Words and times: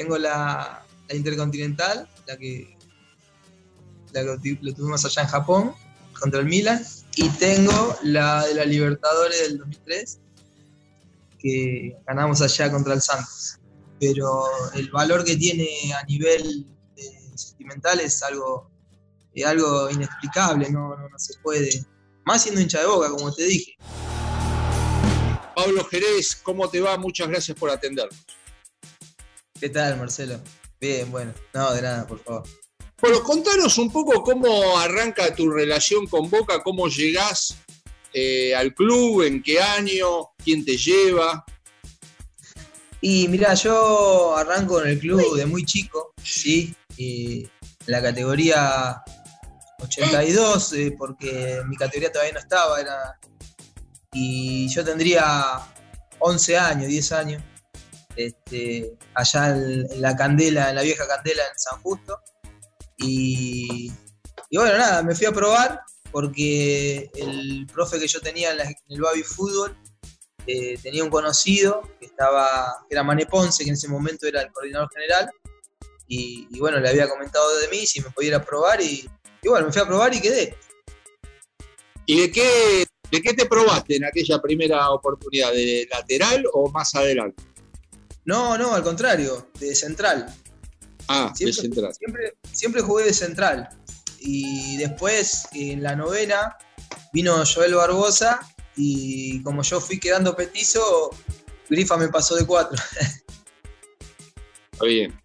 tengo 0.00 0.16
la, 0.16 0.82
Intercontinental, 1.12 2.08
la 2.26 2.36
que, 2.36 2.76
la 4.12 4.20
que 4.40 4.58
lo 4.62 4.74
tuvimos 4.74 5.04
allá 5.04 5.22
en 5.22 5.28
Japón, 5.28 5.74
contra 6.18 6.40
el 6.40 6.46
Milan, 6.46 6.82
y 7.16 7.28
tengo 7.30 7.96
la 8.04 8.46
de 8.46 8.54
la 8.54 8.64
Libertadores 8.64 9.40
del 9.40 9.58
2003, 9.58 10.20
que 11.38 11.96
ganamos 12.06 12.40
allá 12.40 12.70
contra 12.70 12.94
el 12.94 13.02
Santos. 13.02 13.58
Pero 13.98 14.44
el 14.74 14.88
valor 14.90 15.24
que 15.24 15.36
tiene 15.36 15.68
a 16.00 16.04
nivel 16.04 16.64
eh, 16.96 17.32
sentimental 17.34 18.00
es 18.00 18.22
algo, 18.22 18.70
algo 19.44 19.90
inexplicable, 19.90 20.70
no, 20.70 20.96
no, 20.96 21.18
se 21.18 21.34
puede. 21.42 21.84
Más 22.24 22.42
siendo 22.42 22.60
hincha 22.60 22.80
de 22.80 22.86
boca, 22.86 23.10
como 23.10 23.34
te 23.34 23.44
dije. 23.44 23.76
Pablo 25.56 25.84
Jerez, 25.84 26.36
¿cómo 26.42 26.70
te 26.70 26.80
va? 26.80 26.96
Muchas 26.96 27.28
gracias 27.28 27.58
por 27.58 27.68
atendernos. 27.68 28.39
¿Qué 29.60 29.68
tal, 29.68 29.98
Marcelo? 29.98 30.40
Bien, 30.80 31.10
bueno. 31.10 31.34
No, 31.52 31.74
de 31.74 31.82
nada, 31.82 32.06
por 32.06 32.18
favor. 32.24 32.44
Bueno, 32.98 33.22
contanos 33.22 33.76
un 33.76 33.92
poco 33.92 34.22
cómo 34.22 34.78
arranca 34.78 35.34
tu 35.34 35.50
relación 35.50 36.06
con 36.06 36.30
Boca, 36.30 36.62
cómo 36.62 36.88
llegás 36.88 37.58
eh, 38.14 38.54
al 38.54 38.74
club, 38.74 39.22
en 39.22 39.42
qué 39.42 39.60
año, 39.60 40.30
quién 40.42 40.64
te 40.64 40.78
lleva. 40.78 41.44
Y 43.02 43.28
mira, 43.28 43.52
yo 43.52 44.34
arranco 44.34 44.80
en 44.80 44.88
el 44.88 44.98
club 44.98 45.36
de 45.36 45.44
muy 45.44 45.66
chico, 45.66 46.14
¿sí? 46.22 46.74
en 46.96 47.50
la 47.84 48.00
categoría 48.00 49.02
82, 49.82 50.72
eh, 50.72 50.94
porque 50.96 51.60
mi 51.66 51.76
categoría 51.76 52.10
todavía 52.10 52.32
no 52.32 52.40
estaba, 52.40 52.80
era. 52.80 53.18
Y 54.12 54.68
yo 54.68 54.82
tendría 54.82 55.60
11 56.18 56.56
años, 56.56 56.88
10 56.88 57.12
años, 57.12 57.42
este, 58.16 58.96
allá 59.14 59.48
en 59.50 60.00
la 60.00 60.16
Candela, 60.16 60.70
en 60.70 60.76
la 60.76 60.82
vieja 60.82 61.06
Candela 61.06 61.42
en 61.42 61.58
San 61.58 61.80
Justo. 61.82 62.18
Y, 62.98 63.90
bueno, 64.52 64.76
nada, 64.76 65.02
me 65.02 65.14
fui 65.14 65.26
a 65.26 65.32
probar 65.32 65.80
porque 66.12 67.10
el 67.14 67.66
profe 67.72 67.98
que 67.98 68.08
yo 68.08 68.20
tenía 68.20 68.52
en, 68.52 68.76
el 68.88 69.00
Babi 69.00 69.22
Fútbol 69.22 69.76
eh, 70.46 70.76
tenía 70.82 71.04
un 71.04 71.10
conocido 71.10 71.82
que 72.00 72.06
estaba, 72.06 72.84
que 72.88 72.94
era 72.94 73.04
Mane 73.04 73.26
Ponce, 73.26 73.62
que 73.62 73.70
en 73.70 73.74
ese 73.74 73.88
momento 73.88 74.26
era 74.26 74.42
el 74.42 74.50
coordinador 74.52 74.90
general, 74.92 75.30
y, 76.12 76.58
bueno, 76.58 76.80
le 76.80 76.88
había 76.88 77.08
comentado 77.08 77.56
de 77.58 77.68
mí 77.68 77.86
si 77.86 78.00
me 78.00 78.10
podía 78.10 78.30
ir 78.30 78.34
a 78.34 78.44
probar, 78.44 78.82
y, 78.82 79.08
bueno, 79.44 79.66
me 79.66 79.72
fui 79.72 79.80
a 79.80 79.86
probar 79.86 80.12
y 80.12 80.20
quedé. 80.20 80.56
¿Y 82.04 82.22
de 82.22 82.32
qué, 82.32 82.84
de 83.12 83.22
qué 83.22 83.32
te 83.32 83.46
probaste 83.46 83.94
en 83.94 84.04
aquella 84.04 84.40
primera 84.40 84.90
oportunidad? 84.90 85.52
¿De 85.52 85.86
lateral 85.88 86.44
o 86.52 86.68
más 86.70 86.92
adelante? 86.96 87.40
No, 88.24 88.56
no, 88.58 88.74
al 88.74 88.82
contrario, 88.82 89.50
de 89.58 89.74
central. 89.74 90.26
Ah, 91.08 91.32
siempre, 91.34 91.56
de 91.56 91.62
central. 91.62 91.92
Siempre, 92.52 92.82
jugué 92.82 93.04
de 93.04 93.12
central. 93.12 93.68
Y 94.20 94.76
después, 94.76 95.48
en 95.52 95.82
la 95.82 95.96
novena, 95.96 96.56
vino 97.12 97.42
Joel 97.44 97.74
Barbosa 97.74 98.40
y 98.76 99.42
como 99.42 99.62
yo 99.62 99.80
fui 99.80 99.98
quedando 99.98 100.36
petizo, 100.36 101.10
Grifa 101.68 101.96
me 101.96 102.08
pasó 102.08 102.36
de 102.36 102.46
cuatro. 102.46 102.78
Está 104.72 104.84
bien. 104.84 105.18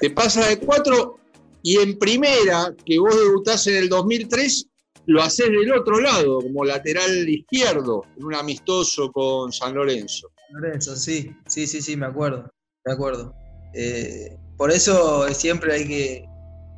Te 0.00 0.10
pasa 0.10 0.46
de 0.46 0.58
cuatro 0.58 1.18
y 1.62 1.78
en 1.78 1.98
primera, 1.98 2.74
que 2.86 2.98
vos 2.98 3.14
debutás 3.14 3.66
en 3.66 3.76
el 3.76 3.88
2003, 3.88 4.66
lo 5.06 5.22
haces 5.22 5.46
del 5.46 5.72
otro 5.72 6.00
lado, 6.00 6.40
como 6.40 6.64
lateral 6.64 7.28
izquierdo, 7.28 8.04
en 8.16 8.24
un 8.24 8.34
amistoso 8.34 9.10
con 9.10 9.52
San 9.52 9.74
Lorenzo. 9.74 10.30
Lorenzo, 10.50 10.96
sí, 10.96 11.34
sí, 11.46 11.66
sí, 11.66 11.82
sí, 11.82 11.96
me 11.96 12.06
acuerdo, 12.06 12.50
me 12.84 12.92
acuerdo. 12.92 13.34
Eh, 13.74 14.36
por 14.56 14.70
eso 14.70 15.28
siempre 15.34 15.74
hay 15.74 15.86
que, 15.86 16.24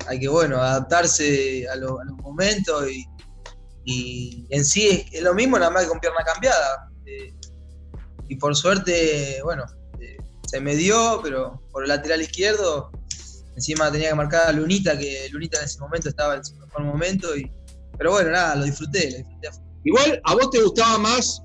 hay 0.07 0.19
que 0.19 0.27
bueno, 0.27 0.57
adaptarse 0.57 1.67
a, 1.69 1.75
los 1.75 1.91
momentos 2.21 2.85
y, 3.85 4.45
en 4.49 4.63
sí 4.63 5.05
es, 5.11 5.23
lo 5.23 5.33
mismo 5.33 5.57
nada 5.57 5.71
más 5.71 5.83
que 5.83 5.89
con 5.89 5.99
pierna 5.99 6.23
cambiada. 6.25 6.89
Eh, 7.05 7.33
y 8.27 8.35
por 8.35 8.55
suerte, 8.55 9.39
bueno, 9.43 9.65
eh, 9.99 10.17
se 10.47 10.59
me 10.59 10.75
dio, 10.75 11.19
pero 11.23 11.61
por 11.71 11.83
el 11.83 11.89
lateral 11.89 12.21
izquierdo, 12.21 12.91
encima 13.55 13.91
tenía 13.91 14.09
que 14.09 14.15
marcar 14.15 14.47
a 14.47 14.51
Lunita, 14.51 14.97
que 14.97 15.27
Lunita 15.31 15.59
en 15.59 15.65
ese 15.65 15.79
momento 15.79 16.09
estaba 16.09 16.35
en 16.35 16.45
su 16.45 16.55
mejor 16.55 16.83
momento. 16.83 17.35
Y, 17.35 17.51
pero 17.97 18.11
bueno, 18.11 18.31
nada, 18.31 18.55
lo 18.55 18.65
disfruté, 18.65 19.11
lo 19.11 19.17
disfruté. 19.17 19.49
Igual 19.83 20.21
a 20.23 20.33
vos 20.35 20.51
te 20.51 20.61
gustaba 20.61 20.97
más 20.99 21.41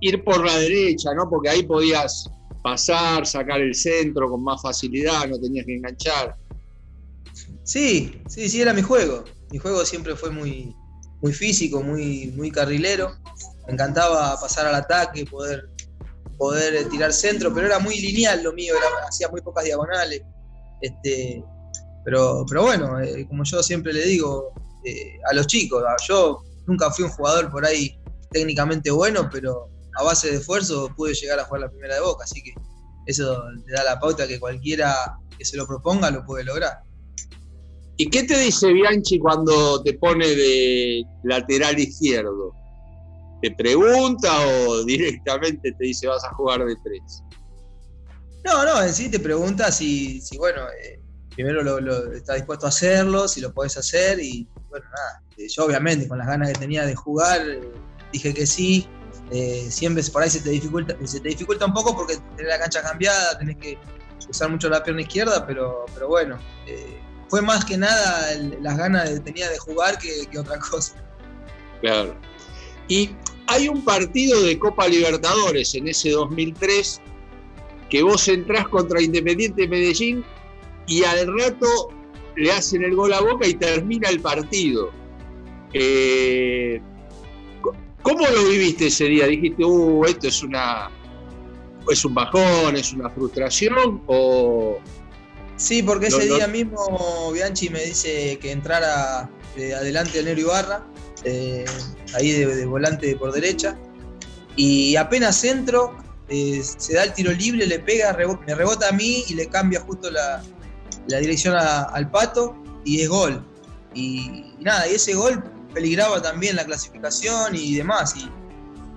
ir 0.00 0.22
por 0.24 0.44
la 0.44 0.56
derecha, 0.58 1.14
¿no? 1.14 1.28
Porque 1.28 1.48
ahí 1.48 1.62
podías 1.62 2.30
pasar, 2.62 3.26
sacar 3.26 3.60
el 3.60 3.74
centro 3.74 4.28
con 4.28 4.42
más 4.42 4.60
facilidad, 4.62 5.28
no 5.28 5.38
tenías 5.38 5.66
que 5.66 5.76
enganchar. 5.76 6.36
Sí, 7.64 8.22
sí, 8.28 8.48
sí, 8.48 8.60
era 8.60 8.72
mi 8.72 8.82
juego. 8.82 9.24
Mi 9.50 9.58
juego 9.58 9.84
siempre 9.84 10.16
fue 10.16 10.30
muy, 10.30 10.74
muy 11.20 11.32
físico, 11.32 11.82
muy, 11.82 12.32
muy 12.36 12.50
carrilero. 12.50 13.12
Me 13.66 13.74
encantaba 13.74 14.38
pasar 14.40 14.66
al 14.66 14.74
ataque, 14.74 15.24
poder, 15.26 15.68
poder 16.36 16.88
tirar 16.88 17.12
centro, 17.12 17.52
pero 17.52 17.66
era 17.66 17.78
muy 17.78 18.00
lineal 18.00 18.42
lo 18.42 18.52
mío, 18.52 18.74
hacía 19.06 19.28
muy 19.28 19.40
pocas 19.40 19.64
diagonales. 19.64 20.22
Este, 20.80 21.42
pero, 22.04 22.44
pero 22.48 22.62
bueno, 22.62 23.00
eh, 23.00 23.26
como 23.26 23.44
yo 23.44 23.62
siempre 23.62 23.92
le 23.92 24.04
digo 24.04 24.52
eh, 24.84 25.18
a 25.30 25.34
los 25.34 25.46
chicos, 25.46 25.82
yo 26.06 26.42
nunca 26.66 26.90
fui 26.90 27.04
un 27.04 27.10
jugador 27.10 27.50
por 27.50 27.64
ahí 27.66 27.98
técnicamente 28.30 28.90
bueno, 28.90 29.28
pero 29.30 29.68
a 29.98 30.04
base 30.04 30.30
de 30.30 30.36
esfuerzo 30.36 30.88
pude 30.96 31.12
llegar 31.12 31.40
a 31.40 31.44
jugar 31.44 31.62
la 31.62 31.70
primera 31.70 31.96
de 31.96 32.00
Boca, 32.00 32.24
así 32.24 32.40
que 32.40 32.54
eso 33.06 33.42
le 33.66 33.72
da 33.72 33.82
la 33.84 33.98
pauta 33.98 34.28
que 34.28 34.38
cualquiera 34.38 35.18
que 35.36 35.44
se 35.44 35.56
lo 35.56 35.66
proponga 35.66 36.10
lo 36.10 36.24
puede 36.24 36.44
lograr. 36.44 36.78
¿Y 37.96 38.08
qué 38.10 38.22
te 38.22 38.38
dice 38.38 38.72
Bianchi 38.72 39.18
cuando 39.18 39.82
te 39.82 39.94
pone 39.94 40.24
de 40.24 41.02
lateral 41.24 41.78
izquierdo? 41.80 42.54
¿Te 43.42 43.50
pregunta 43.56 44.30
o 44.46 44.84
directamente 44.84 45.72
te 45.72 45.84
dice 45.84 46.06
vas 46.06 46.24
a 46.24 46.32
jugar 46.34 46.64
de 46.64 46.76
tres? 46.84 47.24
No, 48.44 48.64
no, 48.64 48.82
en 48.82 48.94
sí 48.94 49.10
te 49.10 49.18
pregunta 49.18 49.72
si, 49.72 50.20
si 50.20 50.38
bueno, 50.38 50.62
eh, 50.80 51.00
primero 51.34 51.62
lo, 51.62 52.12
está 52.12 52.34
dispuesto 52.34 52.66
a 52.66 52.68
hacerlo, 52.68 53.26
si 53.26 53.40
lo 53.40 53.52
podés 53.52 53.76
hacer 53.76 54.20
y 54.20 54.46
bueno, 54.68 54.86
nada. 54.86 55.24
Eh, 55.36 55.48
yo 55.48 55.64
obviamente 55.64 56.06
con 56.06 56.18
las 56.18 56.28
ganas 56.28 56.52
que 56.52 56.58
tenía 56.58 56.86
de 56.86 56.94
jugar 56.94 57.40
eh, 57.48 57.60
dije 58.12 58.32
que 58.32 58.46
sí, 58.46 58.86
eh, 59.30 59.66
siempre 59.70 60.02
por 60.04 60.22
ahí 60.22 60.30
se 60.30 60.40
te, 60.40 60.50
dificulta, 60.50 60.96
se 61.04 61.20
te 61.20 61.28
dificulta 61.28 61.66
un 61.66 61.74
poco 61.74 61.94
porque 61.94 62.16
tenés 62.36 62.50
la 62.50 62.58
cancha 62.58 62.82
cambiada, 62.82 63.38
tenés 63.38 63.56
que 63.56 63.78
usar 64.28 64.50
mucho 64.50 64.68
la 64.68 64.82
pierna 64.82 65.02
izquierda, 65.02 65.46
pero, 65.46 65.84
pero 65.94 66.08
bueno, 66.08 66.38
eh, 66.66 66.98
fue 67.28 67.42
más 67.42 67.64
que 67.64 67.76
nada 67.76 68.34
las 68.60 68.76
ganas 68.76 69.10
que 69.10 69.20
tenía 69.20 69.48
de 69.50 69.58
jugar 69.58 69.98
que, 69.98 70.38
otra 70.38 70.58
cosa. 70.58 70.94
Claro. 71.80 72.14
Y 72.88 73.10
hay 73.46 73.68
un 73.68 73.84
partido 73.84 74.42
de 74.42 74.58
Copa 74.58 74.88
Libertadores 74.88 75.74
en 75.74 75.88
ese 75.88 76.10
2003 76.10 77.00
que 77.90 78.02
vos 78.02 78.28
entrás 78.28 78.68
contra 78.68 79.00
Independiente 79.00 79.68
Medellín 79.68 80.24
y 80.86 81.04
al 81.04 81.26
rato 81.38 81.90
le 82.36 82.52
hacen 82.52 82.82
el 82.82 82.94
gol 82.94 83.12
a 83.12 83.20
Boca 83.20 83.46
y 83.46 83.54
termina 83.54 84.08
el 84.08 84.20
partido. 84.20 84.90
Eh, 85.74 86.80
¿Cómo 88.02 88.26
lo 88.26 88.48
viviste 88.48 88.86
ese 88.86 89.04
día? 89.04 89.26
¿Dijiste, 89.26 89.64
uh, 89.64 90.04
esto 90.04 90.28
es 90.28 90.42
una 90.42 90.90
es 91.90 92.04
un 92.04 92.14
bajón, 92.14 92.76
es 92.76 92.92
una 92.92 93.10
frustración? 93.10 94.02
O... 94.06 94.78
Sí, 95.56 95.82
porque 95.82 96.06
ese 96.06 96.26
día 96.26 96.46
mismo 96.46 97.32
Bianchi 97.32 97.68
me 97.68 97.82
dice 97.82 98.38
que 98.40 98.52
entrara 98.52 99.28
de 99.56 99.74
adelante 99.74 100.20
el 100.20 100.26
Nero 100.26 100.40
Ibarra, 100.40 100.86
eh, 101.24 101.64
ahí 102.14 102.30
de, 102.30 102.64
volante 102.66 103.16
por 103.16 103.32
derecha, 103.32 103.76
y 104.54 104.94
apenas 104.96 105.42
entro, 105.42 105.96
eh, 106.28 106.62
se 106.62 106.94
da 106.94 107.04
el 107.04 107.12
tiro 107.12 107.32
libre, 107.32 107.66
le 107.66 107.80
pega, 107.80 108.16
me 108.46 108.54
rebota 108.54 108.88
a 108.88 108.92
mí 108.92 109.24
y 109.28 109.34
le 109.34 109.48
cambia 109.48 109.80
justo 109.80 110.10
la, 110.10 110.42
dirección 111.20 111.56
al 111.56 112.10
pato 112.10 112.54
y 112.84 113.00
es 113.00 113.08
gol. 113.08 113.44
Y, 113.94 114.44
y, 114.58 114.62
nada, 114.62 114.86
y 114.86 114.94
ese 114.94 115.14
gol 115.14 115.42
peligraba 115.72 116.20
también 116.20 116.56
la 116.56 116.64
clasificación 116.64 117.54
y 117.54 117.76
demás. 117.76 118.14
Y, 118.16 118.30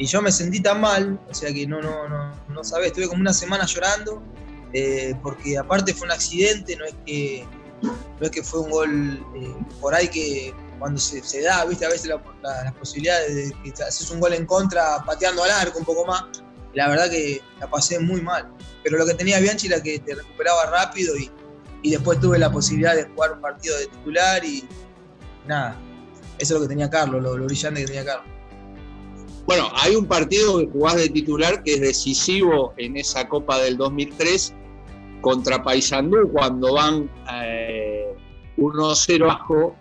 yo 0.05 0.19
me 0.19 0.31
sentí 0.31 0.59
tan 0.59 0.81
mal, 0.81 1.19
o 1.29 1.33
sea 1.33 1.53
que 1.53 1.67
no, 1.67 1.79
no, 1.79 2.09
no, 2.09 2.33
no 2.49 2.63
sabés, 2.63 2.87
estuve 2.87 3.07
como 3.07 3.21
una 3.21 3.33
semana 3.33 3.67
llorando, 3.67 4.23
eh, 4.73 5.13
porque 5.21 5.59
aparte 5.59 5.93
fue 5.93 6.07
un 6.07 6.11
accidente, 6.11 6.75
no 6.75 6.85
es 6.85 6.95
que, 7.05 7.45
no 7.83 8.25
es 8.25 8.31
que 8.31 8.41
fue 8.41 8.61
un 8.61 8.71
gol 8.71 9.25
eh, 9.35 9.55
por 9.79 9.93
ahí 9.93 10.07
que 10.07 10.55
cuando 10.79 10.99
se, 10.99 11.41
da, 11.43 11.63
viste, 11.65 11.85
a 11.85 11.89
veces 11.89 12.11
las 12.41 12.73
posibilidades 12.73 13.35
de 13.35 13.55
que 13.61 13.83
haces 13.83 14.09
un 14.09 14.19
gol 14.19 14.33
en 14.33 14.47
contra 14.47 15.03
pateando 15.05 15.43
al 15.43 15.51
arco 15.51 15.77
un 15.77 15.85
poco 15.85 16.03
más, 16.07 16.23
la 16.73 16.87
verdad 16.87 17.07
que 17.07 17.39
la 17.59 17.69
pasé 17.69 17.99
muy 17.99 18.21
mal. 18.21 18.51
Pero 18.83 18.97
lo 18.97 19.05
que 19.05 19.13
tenía 19.13 19.39
Bianchi 19.39 19.67
era 19.67 19.83
que 19.83 19.99
te 19.99 20.15
recuperaba 20.15 20.65
rápido 20.71 21.15
y, 21.15 21.29
y 21.83 21.91
después 21.91 22.19
tuve 22.19 22.39
la 22.39 22.51
posibilidad 22.51 22.95
de 22.95 23.03
jugar 23.03 23.33
un 23.33 23.41
partido 23.41 23.77
de 23.77 23.85
titular 23.85 24.43
y 24.43 24.67
nada, 25.45 25.77
eso 26.41 26.55
es 26.55 26.59
lo 26.59 26.61
que 26.61 26.69
tenía 26.69 26.89
Carlos, 26.89 27.21
lo, 27.21 27.33
brillante 27.45 27.81
que 27.81 27.87
tenía 27.87 28.03
Carlos. 28.03 28.25
Bueno, 29.45 29.69
hay 29.75 29.95
un 29.95 30.05
partido 30.05 30.57
que 30.59 30.67
jugás 30.67 30.95
de 30.95 31.09
titular 31.09 31.61
que 31.63 31.75
es 31.75 31.81
decisivo 31.81 32.73
en 32.77 32.97
esa 32.97 33.27
Copa 33.27 33.59
del 33.59 33.77
2003, 33.77 34.55
contra 35.21 35.63
Paysandú 35.63 36.31
cuando 36.31 36.73
van 36.73 37.09
1-0 38.57 39.15
eh, 39.15 39.19
bajo, 39.19 39.75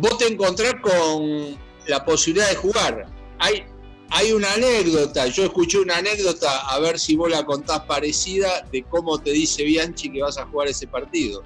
vos 0.00 0.18
te 0.18 0.26
encontrás 0.26 0.74
con 0.82 1.56
la 1.86 2.04
posibilidad 2.04 2.50
de 2.50 2.56
jugar. 2.56 3.06
Hay, 3.38 3.64
hay 4.10 4.32
una 4.32 4.52
anécdota, 4.52 5.26
yo 5.28 5.44
escuché 5.44 5.78
una 5.78 5.96
anécdota, 5.96 6.68
a 6.68 6.78
ver 6.78 6.98
si 6.98 7.16
vos 7.16 7.30
la 7.30 7.44
contás 7.46 7.80
parecida, 7.80 8.66
de 8.70 8.82
cómo 8.82 9.18
te 9.18 9.30
dice 9.30 9.62
Bianchi 9.64 10.10
que 10.10 10.20
vas 10.22 10.36
a 10.36 10.44
jugar 10.46 10.68
ese 10.68 10.86
partido. 10.86 11.42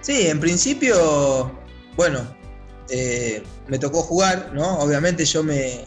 Sí, 0.00 0.26
en 0.28 0.40
principio, 0.40 1.52
bueno, 1.94 2.41
eh, 2.94 3.42
me 3.68 3.78
tocó 3.78 4.02
jugar, 4.02 4.50
¿no? 4.52 4.78
Obviamente 4.80 5.24
yo 5.24 5.42
me, 5.42 5.86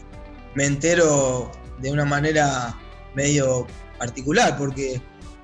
me 0.56 0.66
entero 0.66 1.52
de 1.78 1.92
una 1.92 2.04
manera 2.04 2.76
medio 3.14 3.68
particular, 3.96 4.58
porque 4.58 5.00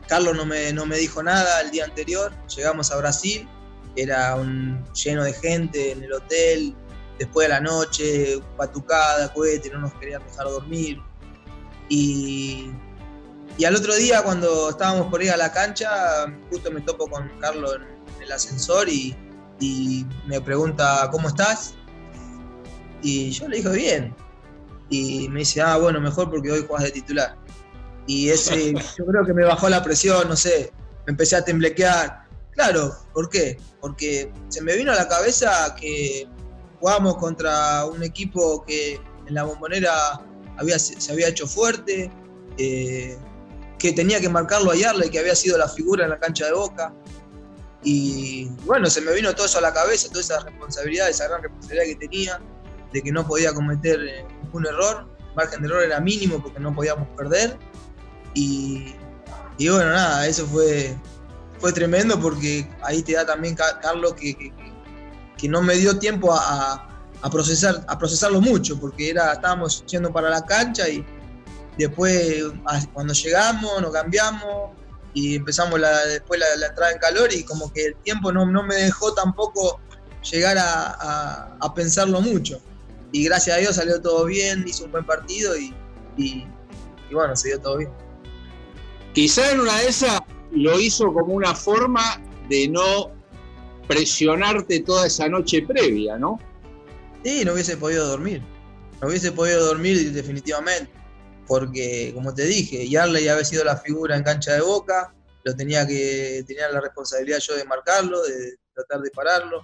Carlos 0.09 0.35
no 0.37 0.45
me, 0.45 0.73
no 0.73 0.87
me 0.87 0.97
dijo 0.97 1.23
nada 1.23 1.61
el 1.61 1.71
día 1.71 1.85
anterior, 1.85 2.33
llegamos 2.49 2.91
a 2.91 2.97
Brasil, 2.97 3.49
era 3.95 4.35
un, 4.35 4.85
lleno 4.93 5.23
de 5.23 5.33
gente 5.35 5.93
en 5.93 6.03
el 6.03 6.13
hotel, 6.13 6.75
después 7.21 7.47
de 7.47 7.55
la 7.55 7.61
noche, 7.61 8.41
patucada, 8.57 9.33
cohete, 9.33 9.71
no 9.71 9.79
nos 9.79 9.95
querían 9.95 10.21
dejar 10.27 10.47
dormir. 10.47 10.99
Y, 11.89 12.73
y 13.57 13.65
al 13.65 13.77
otro 13.77 13.95
día, 13.95 14.23
cuando 14.25 14.71
estábamos 14.71 15.07
por 15.07 15.23
ir 15.23 15.31
a 15.31 15.37
la 15.37 15.53
cancha, 15.53 16.27
justo 16.51 16.73
me 16.73 16.81
topo 16.81 17.07
con 17.07 17.31
Carlos 17.39 17.77
en 18.17 18.23
el 18.23 18.33
ascensor 18.33 18.89
y, 18.89 19.17
y 19.63 20.07
me 20.27 20.41
pregunta, 20.41 21.09
¿cómo 21.13 21.29
estás? 21.29 21.75
Y 23.01 23.31
yo 23.31 23.49
le 23.49 23.59
digo, 23.59 23.71
bien. 23.71 24.15
Y 24.91 25.29
me 25.29 25.41
dice, 25.41 25.63
ah, 25.63 25.77
bueno, 25.77 26.01
mejor 26.01 26.31
porque 26.31 26.51
hoy 26.51 26.65
juegas 26.67 26.87
de 26.87 26.91
titular. 26.91 27.37
Y 28.09 28.29
ese, 28.31 28.75
yo 28.99 29.07
creo 29.07 29.25
que 29.25 29.33
me 29.33 29.45
bajó 29.45 29.69
la 29.69 29.83
presión, 29.83 30.29
no 30.29 30.37
sé, 30.37 30.73
me 31.07 31.13
empecé 31.13 31.37
a 31.37 31.45
temblequear. 31.45 32.25
Claro, 32.51 32.93
¿por 33.15 33.31
qué? 33.31 33.57
Porque 33.81 34.33
se 34.49 34.63
me 34.63 34.77
vino 34.77 34.91
a 34.91 34.97
la 34.97 35.07
cabeza 35.07 35.75
que 35.81 36.29
jugamos 36.81 37.17
contra 37.19 37.87
un 37.87 38.03
equipo 38.03 38.65
que 38.67 39.01
en 39.27 39.35
la 39.35 39.45
bombonera 39.45 40.21
había, 40.59 40.79
se 40.79 41.13
había 41.13 41.29
hecho 41.29 41.47
fuerte, 41.47 42.11
eh, 42.59 43.17
que 43.79 43.93
tenía 43.93 44.21
que 44.21 44.29
marcarlo 44.29 44.73
a 44.73 44.77
Yarley, 44.77 45.09
que 45.09 45.21
había 45.21 45.37
sido 45.37 45.57
la 45.57 45.69
figura 45.69 46.05
en 46.05 46.11
la 46.11 46.19
cancha 46.19 46.47
de 46.47 46.53
Boca. 46.53 46.93
Y 47.85 48.47
bueno, 48.65 48.89
se 48.89 49.01
me 49.01 49.13
vino 49.13 49.35
todo 49.35 49.47
eso 49.47 49.59
a 49.59 49.61
la 49.63 49.73
cabeza, 49.73 50.09
toda 50.09 50.21
esa 50.21 50.41
responsabilidad, 50.41 51.09
esa 51.09 51.29
gran 51.29 51.43
responsabilidad 51.43 51.85
que 51.87 51.97
tenía, 51.97 52.41
de 52.93 53.03
que 53.03 53.11
no 53.11 53.27
podía 53.27 53.53
cometer 53.53 54.01
eh, 54.01 54.25
ningún 54.43 54.67
error. 54.67 55.09
El 55.31 55.35
margen 55.35 55.63
de 55.63 55.69
error 55.69 55.83
era 55.83 56.01
mínimo 56.01 56.43
porque 56.43 56.61
no 56.61 56.75
podíamos 56.75 57.09
perder. 57.17 57.59
Y, 58.35 58.95
bueno, 59.59 59.91
nada, 59.91 60.27
eso 60.27 60.47
fue, 60.47 60.97
fue 61.59 61.73
tremendo 61.73 62.19
porque 62.21 62.69
ahí 62.83 63.03
te 63.03 63.13
da 63.15 63.27
también, 63.27 63.57
Carlos, 63.57 64.15
que 64.15 64.53
que 65.43 65.49
no 65.49 65.61
me 65.61 65.75
dio 65.75 65.99
tiempo 65.99 66.33
a, 66.33 66.89
procesar, 67.29 67.85
a 67.89 67.99
procesarlo 67.99 68.41
mucho, 68.41 68.79
porque 68.79 69.11
era, 69.11 69.33
estábamos 69.33 69.85
yendo 69.87 70.13
para 70.13 70.31
la 70.31 70.47
cancha 70.47 70.89
y 70.89 71.05
después 71.77 72.45
cuando 72.93 73.13
llegamos 73.13 73.83
nos 73.83 73.93
cambiamos 73.93 74.71
y 75.15 75.37
empezamos 75.37 75.79
la, 75.79 76.07
después 76.07 76.41
la, 76.41 76.67
entrada 76.67 76.93
en 76.93 76.99
calor 76.99 77.33
y 77.33 77.45
como 77.45 77.73
que 77.73 77.87
el 77.87 77.97
tiempo 77.97 78.33
no, 78.33 78.47
no 78.47 78.63
me 78.63 78.75
dejó 78.77 79.13
tampoco 79.15 79.81
llegar 80.31 80.57
a, 80.59 81.73
pensarlo 81.75 82.21
mucho. 82.21 82.61
Y 83.13 83.25
gracias 83.25 83.57
a 83.57 83.61
Dios 83.61 83.77
salió 83.77 84.01
todo 84.01 84.25
bien, 84.25 84.65
hizo 84.67 84.85
un 84.85 84.93
buen 84.93 85.05
partido 85.05 85.57
y, 85.57 85.75
y 86.17 86.47
bueno, 87.13 87.37
se 87.37 87.49
dio 87.49 87.61
todo 87.61 87.79
bien. 87.79 87.91
Quizá 89.13 89.53
en 89.53 89.61
una 89.61 89.79
de 89.81 89.89
esas 89.89 90.21
lo 90.53 90.81
hizo 90.81 91.13
como 91.13 91.35
una 91.35 91.55
forma 91.55 92.21
de 92.49 92.69
no 92.69 93.11
presionarte 93.87 94.81
toda 94.81 95.07
esa 95.07 95.29
noche 95.29 95.63
previa, 95.63 96.17
¿no? 96.17 96.39
Sí, 97.25 97.45
no 97.45 97.53
hubiese 97.53 97.77
podido 97.77 98.07
dormir. 98.07 98.43
No 99.01 99.09
hubiese 99.09 99.33
podido 99.33 99.67
dormir 99.67 100.13
definitivamente. 100.13 100.91
Porque, 101.53 102.13
como 102.15 102.35
te 102.35 102.47
dije, 102.47 102.89
Yarley 102.89 103.29
había 103.29 103.45
sido 103.45 103.63
la 103.63 103.77
figura 103.77 104.17
en 104.17 104.23
cancha 104.23 104.55
de 104.55 104.63
boca, 104.63 105.13
lo 105.45 105.55
tenía 105.55 105.87
que 105.87 106.43
tenía 106.47 106.67
la 106.71 106.81
responsabilidad 106.81 107.41
yo 107.41 107.55
de 107.55 107.67
marcarlo, 107.67 108.23
de 108.23 108.55
tratar 108.75 109.03
de 109.03 109.11
pararlo. 109.11 109.63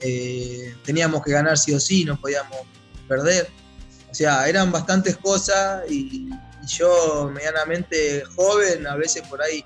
Eh, 0.00 0.74
teníamos 0.84 1.22
que 1.22 1.30
ganar 1.30 1.56
sí 1.56 1.72
o 1.72 1.78
sí, 1.78 2.04
no 2.04 2.20
podíamos 2.20 2.58
perder. 3.06 3.48
O 4.10 4.12
sea, 4.12 4.48
eran 4.48 4.72
bastantes 4.72 5.16
cosas 5.18 5.88
y, 5.88 6.30
yo, 6.66 7.30
medianamente 7.32 8.24
joven, 8.34 8.84
a 8.84 8.96
veces 8.96 9.22
por 9.28 9.40
ahí 9.40 9.64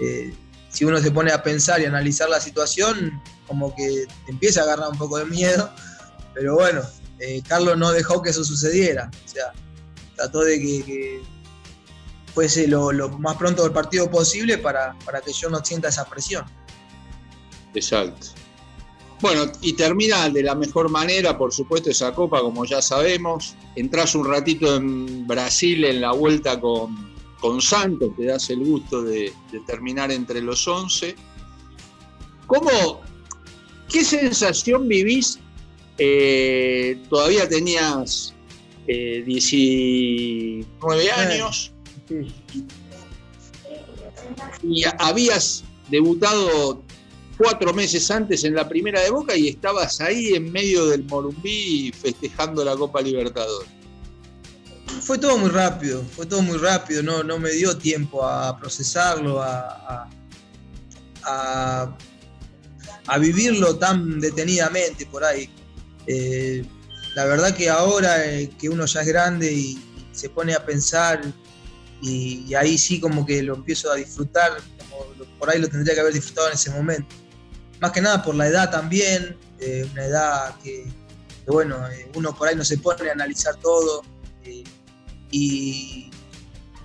eh, 0.00 0.32
si 0.70 0.86
uno 0.86 0.98
se 0.98 1.10
pone 1.10 1.30
a 1.30 1.42
pensar 1.42 1.78
y 1.82 1.84
analizar 1.84 2.30
la 2.30 2.40
situación, 2.40 3.22
como 3.46 3.76
que 3.76 4.06
empieza 4.28 4.60
a 4.60 4.64
agarrar 4.64 4.88
un 4.92 4.96
poco 4.96 5.18
de 5.18 5.26
miedo. 5.26 5.70
Pero 6.32 6.54
bueno, 6.54 6.80
eh, 7.18 7.42
Carlos 7.46 7.76
no 7.76 7.92
dejó 7.92 8.22
que 8.22 8.30
eso 8.30 8.42
sucediera. 8.44 9.10
O 9.26 9.28
sea, 9.28 9.52
trató 10.16 10.40
de 10.40 10.60
que, 10.60 11.22
fuese 12.34 12.66
lo, 12.66 12.90
más 13.18 13.36
pronto 13.36 13.62
del 13.62 13.72
partido 13.72 14.10
posible 14.10 14.58
para, 14.58 14.94
para 15.04 15.20
que 15.20 15.32
yo 15.32 15.48
no 15.48 15.64
sienta 15.64 15.88
esa 15.88 16.04
presión. 16.04 16.44
Exacto. 17.74 18.28
Bueno, 19.20 19.50
y 19.62 19.72
termina 19.72 20.28
de 20.28 20.42
la 20.42 20.54
mejor 20.54 20.90
manera, 20.90 21.38
por 21.38 21.52
supuesto, 21.52 21.90
esa 21.90 22.12
copa, 22.12 22.40
como 22.40 22.64
ya 22.66 22.82
sabemos. 22.82 23.54
Entrás 23.74 24.14
un 24.14 24.26
ratito 24.26 24.76
en 24.76 25.26
Brasil 25.26 25.84
en 25.84 26.02
la 26.02 26.12
vuelta 26.12 26.60
con, 26.60 27.14
con 27.40 27.62
Santos, 27.62 28.10
te 28.16 28.26
das 28.26 28.50
el 28.50 28.64
gusto 28.64 29.02
de, 29.02 29.32
terminar 29.66 30.10
entre 30.12 30.42
los 30.42 30.66
11. 30.68 31.16
¿Cómo, 32.46 33.00
qué 33.88 34.04
sensación 34.04 34.86
vivís? 34.86 35.38
Eh, 35.98 37.00
todavía 37.08 37.48
tenías 37.48 38.34
19 38.86 40.66
eh, 41.04 41.10
años. 41.10 41.72
Y 44.62 44.84
habías 44.98 45.64
debutado 45.90 46.82
cuatro 47.36 47.72
meses 47.72 48.10
antes 48.10 48.44
en 48.44 48.54
la 48.54 48.68
primera 48.68 49.00
de 49.00 49.10
Boca 49.10 49.36
y 49.36 49.48
estabas 49.48 50.00
ahí 50.00 50.34
en 50.34 50.50
medio 50.52 50.86
del 50.86 51.04
Morumbí 51.04 51.92
festejando 51.92 52.64
la 52.64 52.76
Copa 52.76 53.00
Libertadores. 53.00 53.68
Fue 55.00 55.18
todo 55.18 55.36
muy 55.36 55.50
rápido, 55.50 56.02
fue 56.14 56.26
todo 56.26 56.42
muy 56.42 56.58
rápido, 56.58 57.02
no, 57.02 57.22
no 57.22 57.38
me 57.38 57.50
dio 57.50 57.76
tiempo 57.76 58.24
a 58.24 58.58
procesarlo, 58.58 59.42
a, 59.42 60.08
a, 61.24 63.18
vivirlo 63.18 63.76
tan 63.76 64.20
detenidamente 64.20 65.06
por 65.06 65.24
ahí. 65.24 65.50
Eh, 66.06 66.64
la 67.16 67.24
verdad 67.24 67.56
que 67.56 67.70
ahora 67.70 68.26
eh, 68.26 68.50
que 68.58 68.68
uno 68.68 68.84
ya 68.84 69.00
es 69.00 69.06
grande 69.06 69.50
y, 69.50 69.82
se 70.12 70.30
pone 70.30 70.54
a 70.54 70.64
pensar 70.64 71.20
y, 72.00 72.54
ahí 72.54 72.78
sí 72.78 72.98
como 73.00 73.26
que 73.26 73.42
lo 73.42 73.54
empiezo 73.54 73.90
a 73.92 73.96
disfrutar, 73.96 74.52
como 74.78 75.04
por 75.38 75.50
ahí 75.50 75.60
lo 75.60 75.68
tendría 75.68 75.94
que 75.94 76.00
haber 76.00 76.14
disfrutado 76.14 76.48
en 76.48 76.54
ese 76.54 76.70
momento. 76.70 77.14
Más 77.80 77.92
que 77.92 78.00
nada 78.00 78.22
por 78.22 78.34
la 78.34 78.46
edad 78.46 78.70
también, 78.70 79.36
eh, 79.60 79.86
una 79.92 80.04
edad 80.04 80.56
que, 80.62 80.86
bueno, 81.46 81.78
uno 82.14 82.34
por 82.34 82.48
ahí 82.48 82.56
no 82.56 82.64
se 82.64 82.78
pone 82.78 83.10
a 83.10 83.12
analizar 83.12 83.56
todo 83.56 84.02
y, 85.30 86.10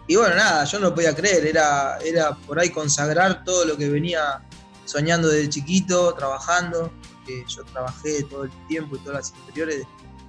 bueno, 0.10 0.36
nada, 0.36 0.66
yo 0.66 0.80
no 0.80 0.90
lo 0.90 0.96
podía 0.96 1.16
creer, 1.16 1.46
era, 1.46 1.98
era 2.04 2.36
por 2.36 2.60
ahí 2.60 2.70
consagrar 2.70 3.46
todo 3.46 3.64
lo 3.64 3.78
que 3.78 3.90
venía 3.90 4.42
soñando 4.84 5.30
desde 5.30 5.50
chiquito, 5.50 6.14
trabajando, 6.16 6.92
que 7.26 7.46
yo 7.48 7.64
trabajé 7.66 8.24
todo 8.24 8.44
el 8.44 8.68
tiempo 8.68 8.96
y 8.96 9.00
todas 9.00 9.16
las 9.16 9.40
inferiores 9.40 9.86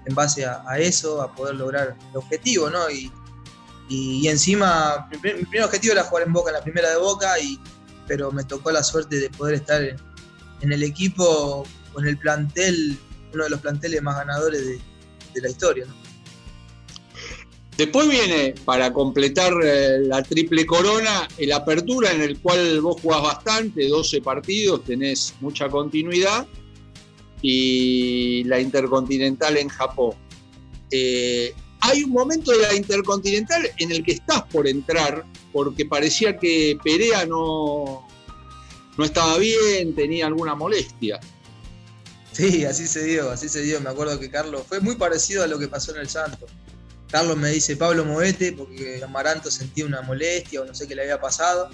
en 0.06 0.14
base 0.14 0.44
a, 0.44 0.78
eso, 0.78 1.22
a 1.22 1.32
poder 1.34 1.56
lograr 1.56 1.96
el 2.10 2.16
objetivo, 2.16 2.70
¿no? 2.70 2.90
Y, 2.90 3.10
y, 3.88 4.26
encima, 4.28 5.08
mi, 5.10 5.18
primer 5.18 5.62
objetivo 5.62 5.92
era 5.92 6.04
jugar 6.04 6.26
en 6.26 6.32
Boca, 6.32 6.50
en 6.50 6.56
la 6.56 6.62
primera 6.62 6.90
de 6.90 6.96
Boca, 6.96 7.38
y, 7.38 7.58
pero 8.06 8.32
me 8.32 8.44
tocó 8.44 8.70
la 8.70 8.82
suerte 8.82 9.16
de 9.16 9.30
poder 9.30 9.56
estar 9.56 9.82
en, 9.82 10.72
el 10.72 10.82
equipo 10.82 11.64
con 11.92 12.06
el 12.06 12.16
plantel, 12.18 12.98
uno 13.34 13.44
de 13.44 13.50
los 13.50 13.60
planteles 13.60 14.02
más 14.02 14.16
ganadores 14.16 14.66
de, 14.66 15.40
la 15.40 15.48
historia, 15.48 15.86
¿no? 15.86 15.94
Después 17.76 18.06
viene, 18.06 18.54
para 18.66 18.92
completar 18.92 19.52
eh, 19.64 20.00
la 20.02 20.22
triple 20.22 20.66
corona, 20.66 21.26
el 21.38 21.52
apertura 21.52 22.12
en 22.12 22.20
el 22.20 22.38
cual 22.38 22.82
vos 22.82 23.00
jugás 23.00 23.22
bastante, 23.22 23.88
12 23.88 24.20
partidos, 24.20 24.84
tenés 24.84 25.34
mucha 25.40 25.70
continuidad, 25.70 26.46
y 27.42 28.11
la 28.44 28.60
intercontinental 28.60 29.56
en 29.56 29.68
Japón. 29.68 30.14
Eh, 30.90 31.54
hay 31.80 32.04
un 32.04 32.10
momento 32.10 32.52
de 32.52 32.58
la 32.58 32.74
intercontinental 32.74 33.68
en 33.78 33.90
el 33.90 34.04
que 34.04 34.12
estás 34.12 34.42
por 34.44 34.68
entrar, 34.68 35.24
porque 35.52 35.84
parecía 35.84 36.36
que 36.36 36.78
Perea 36.82 37.26
no, 37.26 38.06
no 38.96 39.04
estaba 39.04 39.38
bien, 39.38 39.94
tenía 39.94 40.26
alguna 40.26 40.54
molestia. 40.54 41.18
Sí, 42.32 42.64
así 42.64 42.86
se 42.86 43.04
dio, 43.04 43.30
así 43.30 43.48
se 43.48 43.62
dio. 43.62 43.80
Me 43.80 43.90
acuerdo 43.90 44.18
que 44.18 44.30
Carlos 44.30 44.62
fue 44.66 44.80
muy 44.80 44.94
parecido 44.96 45.42
a 45.42 45.46
lo 45.46 45.58
que 45.58 45.68
pasó 45.68 45.92
en 45.94 46.00
el 46.00 46.08
Santo. 46.08 46.46
Carlos 47.10 47.36
me 47.36 47.50
dice 47.50 47.76
Pablo 47.76 48.06
Movete 48.06 48.52
porque 48.52 49.02
Amaranto 49.04 49.50
sentía 49.50 49.84
una 49.84 50.00
molestia 50.00 50.62
o 50.62 50.64
no 50.64 50.74
sé 50.74 50.88
qué 50.88 50.94
le 50.94 51.02
había 51.02 51.20
pasado. 51.20 51.68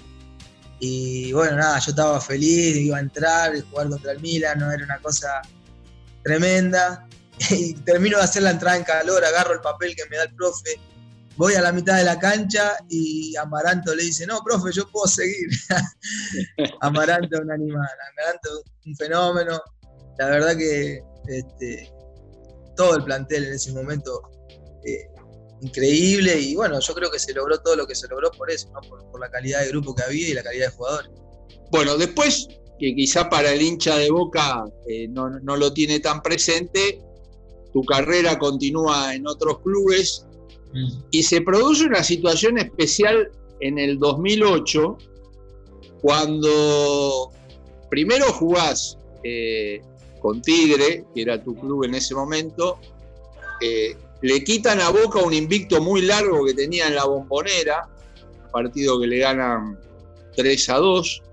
Y 0.79 1.31
bueno, 1.33 1.57
nada, 1.57 1.79
yo 1.79 1.91
estaba 1.91 2.19
feliz, 2.19 2.75
iba 2.77 2.97
a 2.97 3.01
entrar, 3.01 3.53
jugar 3.69 3.89
contra 3.89 4.13
el 4.13 4.19
Milan, 4.19 4.59
no 4.59 4.71
era 4.71 4.83
una 4.83 4.97
cosa 4.99 5.41
tremenda. 6.23 7.05
Y 7.51 7.73
termino 7.73 8.17
de 8.17 8.25
hacer 8.25 8.43
la 8.43 8.51
entrada 8.51 8.75
en 8.75 8.83
calor, 8.83 9.23
agarro 9.23 9.53
el 9.53 9.61
papel 9.61 9.95
que 9.95 10.03
me 10.09 10.17
da 10.17 10.23
el 10.23 10.35
profe, 10.35 10.77
voy 11.39 11.53
a 11.53 11.61
la 11.61 11.71
mitad 11.71 11.95
de 11.95 12.03
la 12.03 12.19
cancha 12.19 12.75
y 12.89 13.33
Amaranto 13.37 13.95
le 13.95 14.03
dice, 14.03 14.27
no, 14.27 14.41
profe, 14.43 14.73
yo 14.73 14.85
puedo 14.91 15.07
seguir. 15.07 15.47
Amaranto 16.81 17.37
es 17.37 17.41
un 17.41 17.49
animal, 17.49 17.87
Amaranto 18.11 18.61
un 18.85 18.95
fenómeno. 18.97 19.61
La 20.17 20.25
verdad 20.25 20.57
que 20.57 21.01
este, 21.27 21.89
todo 22.75 22.97
el 22.97 23.05
plantel 23.05 23.45
en 23.45 23.53
ese 23.53 23.71
momento 23.71 24.21
eh, 24.85 25.07
increíble 25.61 26.37
y 26.39 26.55
bueno, 26.55 26.77
yo 26.81 26.93
creo 26.93 27.09
que 27.09 27.19
se 27.19 27.33
logró 27.33 27.57
todo 27.61 27.77
lo 27.77 27.87
que 27.87 27.95
se 27.95 28.09
logró 28.09 28.31
por 28.31 28.51
eso, 28.51 28.69
por, 28.89 29.19
la 29.19 29.29
calidad 29.31 29.61
de 29.61 29.69
grupo 29.69 29.95
que 29.95 30.03
había 30.03 30.27
y 30.29 30.33
la 30.33 30.43
calidad 30.43 30.67
de 30.67 30.71
jugadores. 30.71 31.11
Bueno, 31.71 31.97
después, 31.97 32.47
que 32.79 32.95
quizá 32.95 33.29
para 33.29 33.51
el 33.51 33.61
hincha 33.61 33.97
de 33.97 34.09
Boca 34.09 34.65
eh, 34.87 35.07
no, 35.09 35.29
no, 35.29 35.57
lo 35.57 35.73
tiene 35.73 35.99
tan 35.99 36.21
presente, 36.21 37.01
tu 37.73 37.83
carrera 37.83 38.39
continúa 38.39 39.13
en 39.13 39.27
otros 39.27 39.59
clubes 39.59 40.25
Mm. 40.73 40.87
Y 41.11 41.23
se 41.23 41.41
produce 41.41 41.85
una 41.85 42.03
situación 42.03 42.57
especial 42.57 43.31
en 43.59 43.79
el 43.79 43.99
2008, 43.99 44.97
cuando 46.01 47.31
primero 47.89 48.25
jugás 48.33 48.97
eh, 49.23 49.81
con 50.21 50.41
Tigre, 50.41 51.05
que 51.13 51.21
era 51.21 51.43
tu 51.43 51.55
club 51.55 51.83
en 51.83 51.95
ese 51.95 52.15
momento, 52.15 52.77
eh, 53.61 53.95
le 54.21 54.43
quitan 54.43 54.79
a 54.79 54.89
Boca 54.89 55.19
un 55.19 55.33
invicto 55.33 55.81
muy 55.81 56.01
largo 56.01 56.45
que 56.45 56.53
tenía 56.53 56.87
en 56.87 56.95
la 56.95 57.05
bombonera, 57.05 57.89
partido 58.51 58.99
que 58.99 59.07
le 59.07 59.19
ganan 59.19 59.79
3 60.35 60.69
a 60.69 60.77
2, 60.77 61.23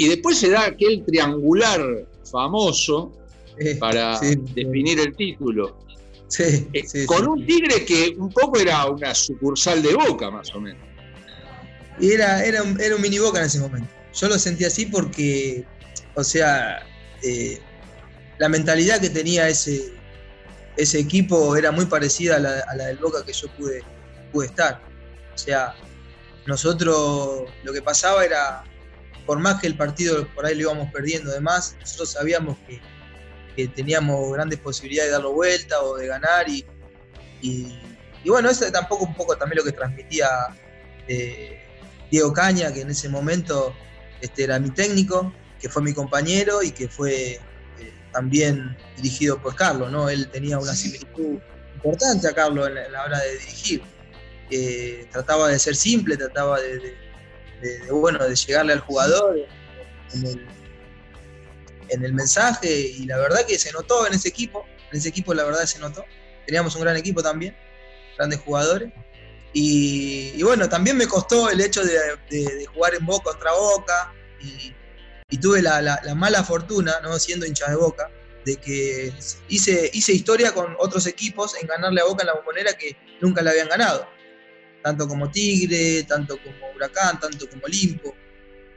y 0.00 0.08
después 0.08 0.38
se 0.38 0.48
da 0.48 0.64
aquel 0.64 1.04
triangular 1.04 2.06
famoso 2.24 3.12
para 3.78 4.18
definir 4.18 4.98
el 4.98 5.14
título. 5.14 5.76
Eh, 6.38 7.04
con 7.04 7.28
un 7.28 7.44
Tigre 7.44 7.84
que 7.84 8.14
un 8.16 8.30
poco 8.30 8.58
era 8.58 8.86
una 8.86 9.14
sucursal 9.14 9.82
de 9.82 9.94
Boca, 9.94 10.30
más 10.30 10.54
o 10.54 10.60
menos. 10.60 10.82
Y 11.98 12.12
era, 12.12 12.42
era, 12.42 12.62
un, 12.62 12.80
era 12.80 12.96
un 12.96 13.02
mini 13.02 13.18
Boca 13.18 13.40
en 13.40 13.44
ese 13.44 13.58
momento. 13.58 13.90
Yo 14.14 14.28
lo 14.28 14.38
sentí 14.38 14.64
así 14.64 14.86
porque, 14.86 15.66
o 16.14 16.24
sea, 16.24 16.78
eh, 17.22 17.58
la 18.38 18.48
mentalidad 18.48 19.02
que 19.02 19.10
tenía 19.10 19.50
ese, 19.50 19.92
ese 20.78 20.98
equipo 20.98 21.56
era 21.56 21.72
muy 21.72 21.84
parecida 21.84 22.36
a 22.36 22.38
la, 22.38 22.86
del 22.86 22.96
Boca 22.96 23.22
que 23.22 23.34
yo 23.34 23.48
pude, 23.48 23.82
pude 24.32 24.46
estar. 24.46 24.80
O 25.34 25.36
sea, 25.36 25.74
nosotros 26.46 27.50
lo 27.64 27.72
que 27.74 27.82
pasaba 27.82 28.24
era, 28.24 28.64
por 29.30 29.38
más 29.38 29.60
que 29.60 29.68
el 29.68 29.76
partido 29.76 30.26
por 30.34 30.44
ahí 30.44 30.56
lo 30.56 30.62
íbamos 30.62 30.90
perdiendo, 30.90 31.30
además, 31.30 31.76
nosotros 31.78 32.10
sabíamos 32.10 32.58
que 32.66 32.80
que 33.54 33.68
teníamos 33.68 34.32
grandes 34.32 34.58
posibilidades 34.58 35.10
de 35.10 35.12
darlo 35.12 35.34
vuelta 35.34 35.80
o 35.82 35.96
de 35.96 36.08
ganar 36.08 36.48
y, 36.48 36.66
y, 37.40 37.78
bueno, 38.26 38.50
eso 38.50 38.68
tampoco 38.72 39.04
un 39.04 39.14
poco 39.14 39.36
también 39.36 39.58
lo 39.58 39.64
que 39.64 39.70
transmitía 39.70 40.26
eh, 41.06 41.62
Diego 42.10 42.32
Caña, 42.32 42.72
que 42.72 42.80
en 42.80 42.90
ese 42.90 43.08
momento 43.08 43.72
este, 44.20 44.42
era 44.42 44.58
mi 44.58 44.70
técnico, 44.70 45.32
que 45.60 45.68
fue 45.68 45.80
mi 45.80 45.94
compañero 45.94 46.60
y 46.60 46.72
que 46.72 46.88
fue 46.88 47.34
eh, 47.34 47.40
también 48.12 48.76
dirigido 48.96 49.40
por 49.40 49.54
Carlos, 49.54 49.92
¿no? 49.92 50.08
Él 50.10 50.28
tenía 50.28 50.58
una 50.58 50.74
similitud 50.74 51.38
importante 51.76 52.26
a 52.26 52.32
Carlos 52.32 52.66
en 52.66 52.90
la, 52.90 53.04
hora 53.04 53.20
de 53.20 53.38
dirigir. 53.38 53.82
trataba 55.12 55.50
de 55.50 55.58
ser 55.60 55.76
simple, 55.76 56.16
trataba 56.16 56.58
de, 56.60 56.96
bueno, 57.90 58.26
de 58.26 58.34
llegarle 58.34 58.72
al 58.72 58.80
jugador 58.80 59.36
en 60.14 60.26
el, 60.26 60.46
en 61.90 62.04
el 62.04 62.14
mensaje 62.14 62.70
y 62.70 63.04
la 63.06 63.18
verdad 63.18 63.44
que 63.46 63.58
se 63.58 63.72
notó 63.72 64.06
en 64.06 64.14
ese 64.14 64.28
equipo, 64.28 64.64
en 64.90 64.98
ese 64.98 65.08
equipo 65.08 65.34
la 65.34 65.44
verdad 65.44 65.64
se 65.66 65.78
notó. 65.78 66.04
Teníamos 66.46 66.74
un 66.74 66.82
gran 66.82 66.96
equipo 66.96 67.22
también, 67.22 67.56
grandes 68.16 68.40
jugadores. 68.40 68.92
Y, 69.52 70.40
bueno, 70.42 70.68
también 70.68 70.96
me 70.96 71.08
costó 71.08 71.50
el 71.50 71.60
hecho 71.60 71.82
de, 71.84 72.66
jugar 72.72 72.94
en 72.94 73.04
Boca 73.04 73.32
contra 73.32 73.52
Boca 73.52 74.14
y, 74.40 75.38
tuve 75.38 75.62
la, 75.62 76.00
mala 76.14 76.44
fortuna, 76.44 77.00
¿no? 77.02 77.18
siendo 77.18 77.46
hincha 77.46 77.68
de 77.68 77.76
Boca, 77.76 78.10
de 78.44 78.56
que 78.56 79.12
hice, 79.48 79.90
hice 79.92 80.12
historia 80.12 80.52
con 80.52 80.76
otros 80.78 81.06
equipos 81.06 81.54
en 81.60 81.66
ganarle 81.66 82.00
a 82.00 82.04
Boca 82.04 82.22
en 82.22 82.28
la 82.28 82.34
bombonera 82.34 82.72
que 82.74 82.96
nunca 83.20 83.42
le 83.42 83.50
habían 83.50 83.68
ganado. 83.68 84.06
Tanto 84.82 85.06
como 85.06 85.30
Tigre, 85.30 86.04
tanto 86.04 86.38
como 86.42 86.72
Huracán, 86.74 87.20
tanto 87.20 87.48
como 87.48 87.66
Limpo. 87.66 88.14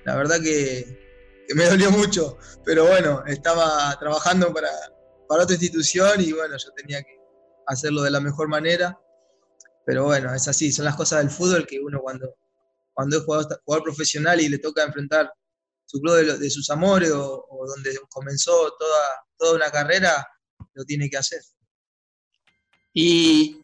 La 0.05 0.15
verdad 0.15 0.41
que, 0.41 1.45
me 1.55 1.65
dolió 1.69 1.91
mucho, 1.91 2.37
pero 2.65 2.85
bueno, 2.85 3.23
estaba 3.27 3.97
trabajando 3.99 4.53
para, 4.53 4.69
para 5.27 5.43
otra 5.43 5.55
institución 5.55 6.21
y 6.21 6.31
bueno, 6.31 6.57
yo 6.57 6.71
tenía 6.71 7.01
que 7.01 7.19
hacerlo 7.67 8.01
de 8.01 8.11
la 8.11 8.19
mejor 8.19 8.47
manera. 8.47 8.99
Pero 9.85 10.05
bueno, 10.05 10.33
es 10.33 10.47
así, 10.47 10.71
son 10.71 10.85
las 10.85 10.95
cosas 10.95 11.19
del 11.19 11.29
fútbol 11.29 11.67
que 11.67 11.79
uno 11.79 11.99
cuando, 12.01 12.35
cuando 12.93 13.17
es 13.17 13.23
jugador, 13.23 13.83
profesional 13.83 14.39
y 14.39 14.49
le 14.49 14.59
toca 14.59 14.83
enfrentar 14.83 15.31
su 15.85 15.99
club 15.99 16.39
de, 16.39 16.49
sus 16.49 16.69
amores 16.69 17.11
o, 17.11 17.45
donde 17.67 17.97
comenzó 18.09 18.73
toda, 18.79 19.25
toda 19.37 19.55
una 19.55 19.69
carrera, 19.69 20.25
lo 20.73 20.85
tiene 20.85 21.09
que 21.09 21.17
hacer. 21.17 21.41
Y 22.93 23.62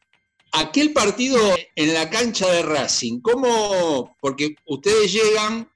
aquel 0.51 0.93
partido 0.93 1.39
en 1.75 1.93
la 1.93 2.09
cancha 2.09 2.49
de 2.51 2.63
Racing, 2.63 3.21
¿cómo? 3.21 4.15
Porque 4.19 4.55
ustedes 4.65 5.11
llegan, 5.11 5.69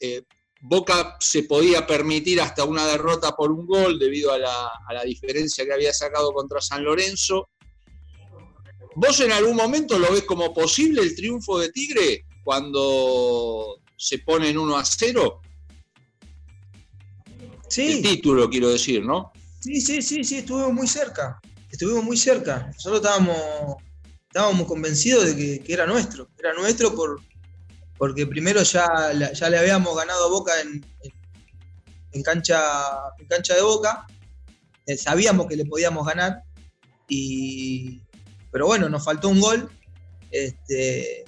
eh, 0.00 0.22
Boca 0.66 1.16
se 1.20 1.42
podía 1.42 1.86
permitir 1.86 2.40
hasta 2.40 2.64
una 2.64 2.86
derrota 2.86 3.32
por 3.32 3.52
un 3.52 3.66
gol 3.66 3.98
debido 3.98 4.32
a 4.32 4.38
la, 4.38 5.04
diferencia 5.04 5.64
que 5.66 5.74
había 5.74 5.92
sacado 5.92 6.32
contra 6.32 6.60
San 6.62 6.82
Lorenzo. 6.82 7.50
¿Vos 8.94 9.20
en 9.20 9.32
algún 9.32 9.56
momento 9.56 9.98
lo 9.98 10.10
ves 10.10 10.22
como 10.22 10.54
posible 10.54 11.02
el 11.02 11.14
triunfo 11.14 11.58
de 11.58 11.70
Tigre 11.70 12.24
cuando 12.42 13.78
se 13.96 14.20
pone 14.20 14.48
en 14.48 14.56
1 14.56 14.76
a 14.76 14.84
0? 14.84 15.40
Sí. 17.68 17.92
El 17.92 18.02
título, 18.02 18.48
quiero 18.48 18.70
decir, 18.70 19.04
¿no? 19.04 19.32
Sí, 19.60 19.80
sí, 19.82 20.00
sí, 20.00 20.24
sí, 20.24 20.38
estuvimos 20.38 20.72
muy 20.72 20.86
cerca. 20.86 21.40
Estuvimos 21.70 22.04
muy 22.04 22.16
cerca. 22.16 22.70
Nosotros 22.72 23.02
estábamos, 23.02 23.76
estábamos 24.34 24.66
convencidos 24.66 25.26
de 25.26 25.36
que, 25.36 25.60
que 25.60 25.72
era 25.72 25.86
nuestro. 25.86 26.28
Era 26.36 26.52
nuestro 26.54 26.92
por, 26.92 27.20
porque 27.96 28.26
primero 28.26 28.64
ya, 28.64 29.12
ya 29.32 29.48
le 29.48 29.58
habíamos 29.58 29.96
ganado 29.96 30.24
a 30.24 30.28
Boca 30.28 30.52
en, 30.60 32.22
cancha, 32.24 32.60
en 33.20 33.28
cancha 33.28 33.54
de 33.54 33.62
Boca, 33.62 34.08
eh, 34.86 34.96
sabíamos 34.96 35.46
que 35.46 35.54
le 35.54 35.64
podíamos 35.64 36.04
ganar, 36.04 36.42
y, 37.08 38.02
pero 38.50 38.66
bueno, 38.66 38.88
nos 38.88 39.04
faltó 39.04 39.28
un 39.28 39.40
gol. 39.40 39.70
Este, 40.32 41.24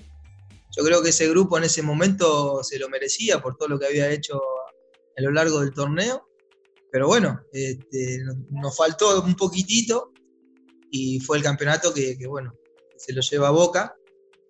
yo 0.77 0.83
creo 0.83 1.01
que 1.01 1.11
ese 1.11 1.29
grupo 1.29 1.59
en 1.59 1.65
ese 1.65 1.83
momento 1.83 2.65
se 2.65 2.77
lo 2.77 2.89
merecía 2.89 3.41
por 3.41 3.57
todo 3.57 3.69
lo 3.69 3.79
que 3.79 3.87
había 3.87 4.11
hecho 4.11 4.43
a 5.17 5.23
lo 5.23 5.31
largo 5.31 5.61
del 5.61 5.73
torneo, 5.73 6.29
pero 6.91 7.07
bueno, 7.07 7.41
este, 7.53 8.19
nos 8.51 8.77
faltó 8.77 9.23
un 9.23 9.37
poquitito 9.37 10.13
y 10.91 11.21
fue 11.21 11.37
el 11.37 11.45
campeonato 11.45 11.95
que 11.95 12.19
bueno, 12.27 12.53
se 12.97 13.13
lo 13.13 13.21
lleva 13.21 13.49
a 13.49 13.53
Boca. 13.53 13.97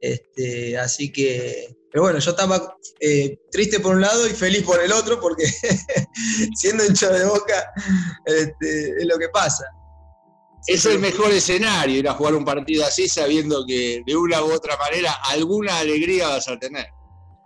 Este, 0.01 0.79
así 0.79 1.11
que 1.11 1.77
pero 1.97 2.05
bueno, 2.05 2.19
yo 2.19 2.33
estaba 2.33 2.77
eh, 3.01 3.39
triste 3.51 3.81
por 3.81 3.95
un 3.95 4.03
lado 4.03 4.27
y 4.27 4.31
feliz 4.35 4.63
por 4.65 4.79
el 4.83 4.93
otro, 4.93 5.19
porque 5.19 5.47
siendo 6.55 6.85
hincha 6.85 7.09
de 7.11 7.25
boca 7.25 7.73
este, 8.27 9.01
es 9.01 9.07
lo 9.07 9.17
que 9.17 9.31
pasa. 9.31 9.65
Es 10.67 10.85
el 10.85 10.99
mejor 10.99 11.33
escenario 11.33 11.97
ir 11.97 12.07
a 12.07 12.13
jugar 12.13 12.35
un 12.35 12.45
partido 12.45 12.85
así 12.85 13.09
sabiendo 13.09 13.65
que 13.67 14.03
de 14.07 14.15
una 14.15 14.45
u 14.45 14.53
otra 14.53 14.77
manera 14.77 15.15
alguna 15.25 15.79
alegría 15.79 16.29
vas 16.29 16.47
a 16.49 16.59
tener. 16.59 16.87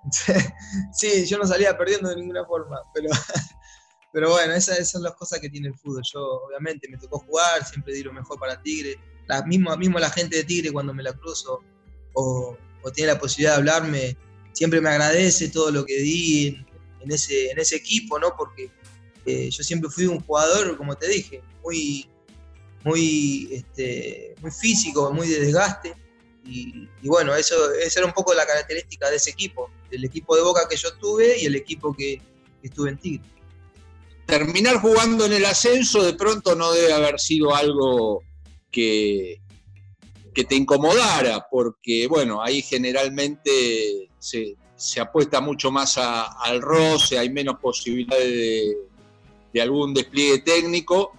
Sí, 0.92 1.26
yo 1.26 1.38
no 1.38 1.46
salía 1.46 1.78
perdiendo 1.78 2.08
de 2.08 2.16
ninguna 2.16 2.44
forma, 2.44 2.76
pero, 2.92 3.08
pero 4.12 4.30
bueno, 4.30 4.52
esas, 4.54 4.90
son 4.90 5.04
las 5.04 5.14
cosas 5.14 5.38
que 5.38 5.48
tiene 5.48 5.68
el 5.68 5.78
fútbol. 5.78 6.02
Yo 6.12 6.20
obviamente 6.48 6.88
me 6.88 6.98
tocó 6.98 7.20
jugar, 7.20 7.64
siempre 7.64 7.94
di 7.94 8.02
lo 8.02 8.12
mejor 8.12 8.36
para 8.40 8.60
Tigre. 8.60 8.96
La, 9.30 9.42
mismo, 9.44 9.76
mismo 9.76 10.00
la 10.00 10.10
gente 10.10 10.38
de 10.38 10.44
Tigre 10.44 10.72
cuando 10.72 10.92
me 10.92 11.04
la 11.04 11.12
cruzo 11.12 11.60
o, 12.14 12.56
tiene 12.92 13.12
la 13.12 13.20
posibilidad 13.20 13.52
de 13.52 13.58
hablarme, 13.58 14.16
siempre 14.52 14.80
me 14.80 14.88
agradece 14.88 15.50
todo 15.50 15.70
lo 15.70 15.84
que 15.84 15.98
di 16.00 16.46
en, 17.00 17.12
ese, 17.12 17.50
en 17.50 17.60
ese 17.60 17.76
equipo, 17.76 18.18
¿no? 18.18 18.34
Porque 18.36 18.70
eh, 19.26 19.48
yo 19.50 19.62
siempre 19.62 19.88
fui 19.88 20.06
un 20.06 20.18
jugador, 20.20 20.76
como 20.76 20.96
te 20.96 21.06
dije, 21.06 21.42
muy, 21.62 22.08
muy, 22.82 23.48
este, 23.52 24.34
muy 24.40 24.50
físico, 24.50 25.12
muy 25.12 25.28
de 25.28 25.40
desgaste. 25.40 25.94
Y, 26.44 26.88
bueno, 27.04 27.36
eso, 27.36 27.72
esa 27.74 28.00
era 28.00 28.06
un 28.08 28.14
poco 28.14 28.34
la 28.34 28.44
característica 28.44 29.08
de 29.08 29.16
ese 29.16 29.30
equipo, 29.30 29.70
del 29.88 30.04
equipo 30.04 30.34
de 30.34 30.42
Boca 30.42 30.66
que 30.68 30.76
yo 30.76 30.92
tuve 30.94 31.38
y 31.38 31.46
el 31.46 31.54
equipo 31.54 31.94
que, 31.94 32.20
estuve 32.62 32.90
en 32.90 32.98
Tigre. 32.98 33.24
Terminar 34.26 34.80
jugando 34.80 35.24
en 35.26 35.32
el 35.32 35.44
ascenso 35.44 36.02
de 36.02 36.14
pronto 36.14 36.56
no 36.56 36.72
debe 36.72 36.92
haber 36.92 37.20
sido 37.20 37.54
algo 37.54 38.22
que, 38.70 39.40
te 40.48 40.54
incomodara, 40.54 41.46
porque 41.50 42.06
bueno, 42.06 42.42
ahí 42.42 42.62
generalmente 42.62 44.08
se, 44.18 44.56
se 44.80 44.98
apuesta 44.98 45.42
mucho 45.42 45.70
más 45.70 45.98
al 45.98 46.62
roce, 46.62 47.18
hay 47.18 47.28
menos 47.28 47.56
posibilidades 47.60 48.76
de, 49.52 49.60
algún 49.60 49.92
despliegue 49.92 50.38
técnico 50.38 51.12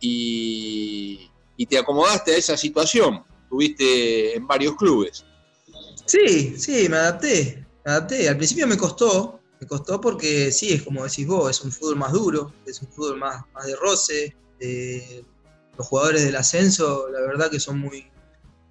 y, 0.00 1.28
te 1.68 1.76
acomodaste 1.76 2.34
a 2.34 2.36
esa 2.36 2.56
situación. 2.56 3.24
Tuviste 3.50 4.36
en 4.36 4.46
varios 4.46 4.76
clubes. 4.76 5.24
Sí, 6.04 6.54
sí, 6.56 6.88
me 6.88 6.96
adapté, 6.96 7.66
me 7.84 7.90
adapté. 7.90 8.28
Al 8.28 8.36
principio 8.36 8.68
me 8.68 8.76
costó, 8.76 9.40
me 9.60 9.66
costó 9.66 10.00
porque 10.00 10.52
sí, 10.52 10.74
es 10.74 10.82
como 10.84 11.02
decís 11.02 11.26
vos, 11.26 11.50
es 11.50 11.60
un 11.62 11.72
fútbol 11.72 11.96
más 11.96 12.12
duro, 12.12 12.54
es 12.66 12.80
un 12.80 12.88
fútbol 12.88 13.18
más, 13.18 13.42
más 13.52 13.66
de 13.66 13.74
roce. 13.74 14.36
Los 15.78 15.86
jugadores 15.86 16.24
del 16.24 16.34
ascenso, 16.34 17.08
la 17.08 17.20
verdad 17.20 17.50
que 17.50 17.60
son 17.60 17.78
muy, 17.78 18.10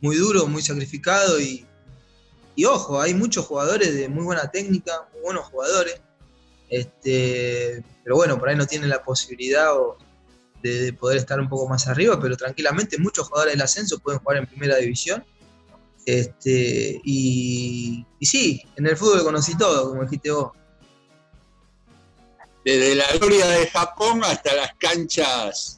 muy 0.02 0.18
duros, 0.18 0.48
muy 0.50 0.62
sacrificados 0.62 1.42
y, 1.42 1.66
y 2.56 2.66
ojo, 2.66 3.00
hay 3.00 3.14
muchos 3.14 3.46
jugadores 3.46 3.96
de 3.96 4.10
muy 4.10 4.26
buena 4.26 4.52
técnica, 4.52 5.08
muy 5.14 5.22
buenos 5.22 5.46
jugadores. 5.46 6.02
Este, 6.70 7.82
pero 8.04 8.18
bueno, 8.18 8.38
por 8.38 8.50
ahí 8.50 8.58
no 8.58 8.66
tienen 8.68 8.90
la 8.90 9.04
posibilidad 9.04 9.72
de, 10.62 10.92
poder 10.94 11.18
estar 11.18 11.40
un 11.40 11.48
poco 11.48 11.70
más 11.70 11.88
arriba, 11.88 12.20
pero 12.20 12.36
tranquilamente 12.36 12.98
muchos 12.98 13.30
jugadores 13.30 13.54
del 13.54 13.62
ascenso 13.62 14.00
pueden 14.00 14.20
jugar 14.20 14.40
en 14.40 14.48
primera 14.48 14.76
división. 14.76 15.24
Este, 16.06 17.00
y, 17.06 18.06
sí, 18.20 18.62
en 18.76 18.88
el 18.88 18.98
fútbol 18.98 19.24
conocí 19.24 19.58
todo, 19.58 19.90
como 19.90 20.04
dijiste 20.04 20.32
vos. 20.32 20.52
Desde 22.66 22.96
la 22.96 23.10
gloria 23.14 23.48
de 23.48 23.68
Japón 23.68 24.22
hasta 24.26 24.54
las 24.56 24.74
canchas 24.78 25.77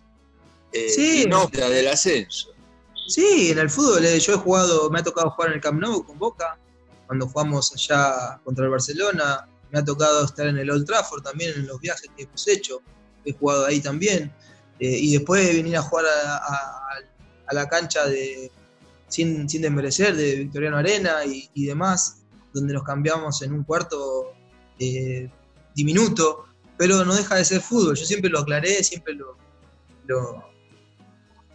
eh, 0.72 1.26
del 1.70 1.88
ascenso. 1.88 2.54
Sí, 3.08 3.50
en 3.50 3.58
el 3.58 3.70
fútbol 3.70 4.06
eh, 4.06 4.20
yo 4.20 4.34
he 4.34 4.38
jugado, 4.38 4.90
me 4.92 5.00
ha 5.00 5.04
tocado 5.04 5.32
jugar 5.32 5.50
en 5.50 5.56
el 5.56 5.62
Camp 5.62 5.82
Nou 5.82 6.06
con 6.06 6.20
Boca, 6.20 6.60
cuando 7.08 7.28
jugamos 7.28 7.74
allá 7.74 8.40
contra 8.44 8.66
el 8.66 8.70
Barcelona. 8.70 9.48
Me 9.72 9.80
ha 9.80 9.84
tocado 9.84 10.26
estar 10.26 10.46
en 10.46 10.60
el 10.60 10.70
Old 10.70 10.86
Trafford 10.86 11.24
también 11.24 11.54
en 11.56 11.66
los 11.66 11.80
viajes 11.80 12.08
que 12.16 12.24
hemos 12.24 12.48
hecho. 12.48 12.84
He 13.26 13.34
jugado 13.34 13.66
ahí 13.66 13.82
también. 13.82 14.32
Eh, 14.80 14.98
y 15.00 15.14
después 15.14 15.46
de 15.46 15.54
venir 15.54 15.76
a 15.78 15.82
jugar 15.82 16.06
a, 16.06 17.52
la 17.52 17.68
cancha 17.68 18.06
de, 18.06 18.52
sin, 19.08 19.50
sin 19.50 19.64
desmerecer, 19.64 20.16
de 20.16 20.36
Victoriano 20.36 20.78
Arena 20.78 21.26
y, 21.26 21.66
demás, 21.66 22.22
donde 22.54 22.76
nos 22.76 22.84
cambiamos 22.84 23.42
en 23.42 23.54
un 23.54 23.64
cuarto 23.64 24.34
eh, 24.78 25.32
diminuto, 25.74 26.46
pero 26.78 27.04
no 27.04 27.16
deja 27.16 27.38
de 27.38 27.46
ser 27.46 27.62
fútbol. 27.62 27.96
Yo 27.96 28.06
siempre 28.06 28.30
lo 28.30 28.40
aclaré, 28.40 28.84
siempre 28.84 29.16
lo, 29.16 29.36
lo, 30.06 30.44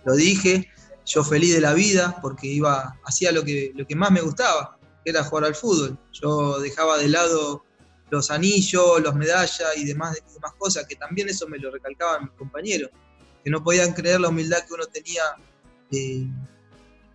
lo 0.04 0.14
dije. 0.14 0.68
Yo 1.06 1.22
feliz 1.22 1.54
de 1.54 1.60
la 1.60 1.74
vida 1.74 2.18
porque 2.22 2.46
iba, 2.46 2.98
hacía 3.04 3.30
lo 3.30 3.44
que, 3.44 3.72
lo 3.74 3.86
que 3.86 3.94
más 3.94 4.10
me 4.10 4.22
gustaba 4.22 4.78
era 5.04 5.22
jugar 5.22 5.44
al 5.44 5.54
fútbol. 5.54 5.98
Yo 6.12 6.58
dejaba 6.60 6.96
de 6.96 7.08
lado 7.08 7.62
los 8.10 8.30
anillos, 8.30 9.00
los 9.02 9.14
medallas 9.14 9.76
y 9.76 9.84
demás, 9.84 10.16
demás 10.32 10.52
cosas, 10.58 10.86
que 10.86 10.96
también 10.96 11.28
eso 11.28 11.46
me 11.48 11.58
lo 11.58 11.70
recalcaban 11.70 12.24
mis 12.24 12.32
compañeros, 12.32 12.90
que 13.42 13.50
no 13.50 13.62
podían 13.62 13.92
creer 13.92 14.20
la 14.20 14.28
humildad 14.28 14.64
que 14.66 14.74
uno 14.74 14.86
tenía 14.86 15.22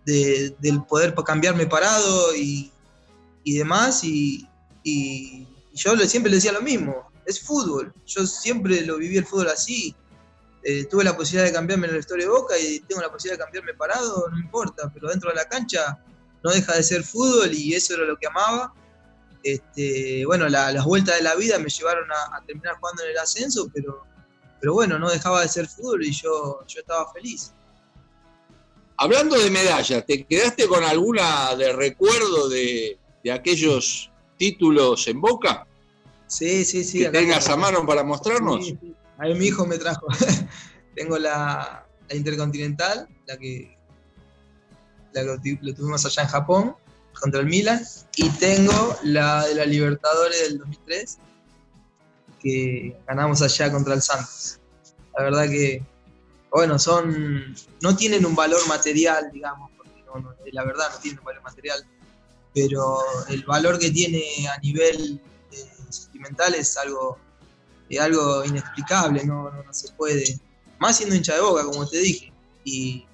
del 0.04 0.82
poder 0.88 1.14
cambiarme 1.24 1.66
parado 1.66 2.34
y, 2.36 2.70
demás, 3.44 4.04
y, 4.04 4.46
yo 5.72 5.96
siempre 5.98 6.30
le 6.30 6.36
decía 6.36 6.52
lo 6.52 6.62
mismo, 6.62 7.10
es 7.26 7.40
fútbol, 7.40 7.92
yo 8.06 8.26
siempre 8.26 8.82
lo 8.82 8.98
viví 8.98 9.16
el 9.16 9.26
fútbol 9.26 9.48
así, 9.48 9.94
eh, 10.62 10.84
tuve 10.84 11.04
la 11.04 11.16
posibilidad 11.16 11.46
de 11.46 11.54
cambiarme 11.54 11.86
en 11.86 11.94
la 11.94 12.00
historia 12.00 12.26
de 12.26 12.30
Boca 12.30 12.58
y 12.58 12.80
tengo 12.80 13.00
la 13.00 13.10
posibilidad 13.10 13.38
de 13.38 13.44
cambiarme 13.44 13.74
parado, 13.74 14.28
no 14.30 14.38
importa, 14.38 14.90
pero 14.92 15.08
dentro 15.08 15.30
de 15.30 15.36
la 15.36 15.46
cancha 15.46 15.98
no 16.42 16.50
deja 16.50 16.74
de 16.74 16.82
ser 16.82 17.02
fútbol 17.02 17.52
y 17.52 17.74
eso 17.74 17.94
era 17.94 18.04
lo 18.04 18.16
que 18.16 18.26
amaba. 18.26 18.74
Este, 19.42 20.24
bueno, 20.26 20.48
las 20.48 20.84
vueltas 20.84 21.16
de 21.16 21.22
la 21.22 21.34
vida 21.34 21.58
me 21.58 21.70
llevaron 21.70 22.08
a, 22.12 22.44
terminar 22.44 22.76
jugando 22.78 23.04
en 23.04 23.10
el 23.10 23.18
ascenso, 23.18 23.70
pero, 23.72 24.04
pero 24.60 24.74
bueno, 24.74 24.98
no 24.98 25.08
dejaba 25.08 25.42
de 25.42 25.48
ser 25.48 25.66
fútbol 25.66 26.04
y 26.04 26.12
yo, 26.12 26.60
yo 26.66 26.80
estaba 26.80 27.10
feliz. 27.12 27.52
Hablando 28.98 29.38
de 29.38 29.48
medallas, 29.48 30.04
¿te 30.04 30.26
quedaste 30.26 30.68
con 30.68 30.84
alguna 30.84 31.54
de 31.56 31.72
recuerdo 31.72 32.50
de, 32.50 32.98
aquellos 33.32 34.10
títulos 34.36 35.08
en 35.08 35.22
Boca? 35.22 35.66
Sí, 36.26 36.66
sí, 36.66 36.84
sí. 36.84 36.98
Que 36.98 37.08
tengas 37.08 37.48
a 37.48 37.56
mano 37.56 37.86
para 37.86 38.04
mostrarnos. 38.04 38.74
Ahí 39.20 39.34
mi 39.34 39.46
hijo 39.46 39.66
me 39.66 39.78
trajo. 39.78 40.06
Tengo 40.96 41.18
la, 41.18 41.86
la 42.08 42.16
Intercontinental, 42.16 43.08
la 43.26 43.36
que 43.36 43.78
lo, 45.14 45.40
tuvimos 45.74 46.04
allá 46.06 46.22
en 46.22 46.28
Japón 46.28 46.76
contra 47.18 47.40
el 47.40 47.46
Milan, 47.46 47.84
y 48.16 48.30
tengo 48.30 48.96
la 49.02 49.46
de 49.46 49.54
la 49.54 49.66
Libertadores 49.66 50.48
del 50.48 50.58
2003, 50.58 51.18
que 52.40 52.96
ganamos 53.06 53.42
allá 53.42 53.70
contra 53.70 53.94
el 53.94 54.00
Santos. 54.00 54.58
La 55.16 55.24
verdad 55.24 55.44
que, 55.48 55.82
bueno, 56.50 56.78
son, 56.78 57.54
no 57.82 57.96
tienen 57.96 58.24
un 58.24 58.34
valor 58.34 58.66
material, 58.68 59.30
digamos, 59.32 59.70
porque 59.76 60.50
la 60.52 60.64
verdad 60.64 60.88
no 60.92 60.98
tienen 61.00 61.18
un 61.18 61.24
valor 61.24 61.42
material, 61.42 61.84
pero 62.54 63.00
el 63.28 63.44
valor 63.44 63.78
que 63.78 63.90
tiene 63.90 64.22
a 64.48 64.58
nivel 64.60 65.20
eh, 65.52 65.70
sentimental 65.90 66.54
es 66.54 66.76
algo, 66.78 67.18
algo 67.98 68.44
inexplicable, 68.44 69.24
no, 69.24 69.50
no, 69.50 69.62
no, 69.62 69.72
se 69.72 69.92
puede, 69.92 70.38
más 70.78 70.96
siendo 70.96 71.14
hincha 71.14 71.34
de 71.34 71.40
boca, 71.40 71.64
como 71.64 71.88
te 71.88 71.98
dije, 71.98 72.32
y 72.64 73.04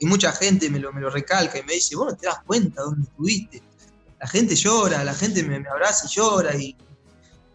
y 0.00 0.06
mucha 0.06 0.32
gente 0.32 0.70
me 0.70 0.80
lo, 0.80 0.92
me 0.92 1.00
lo 1.00 1.10
recalca 1.10 1.58
y 1.58 1.62
me 1.62 1.74
dice, 1.74 1.94
vos 1.94 2.10
no 2.10 2.16
te 2.16 2.26
das 2.26 2.42
cuenta 2.46 2.82
dónde 2.82 3.06
estuviste. 3.06 3.62
La 4.18 4.26
gente 4.26 4.56
llora, 4.56 5.04
la 5.04 5.14
gente 5.14 5.42
me, 5.42 5.56
abraza 5.68 6.06
y 6.06 6.08
llora 6.08 6.56
y, 6.56 6.76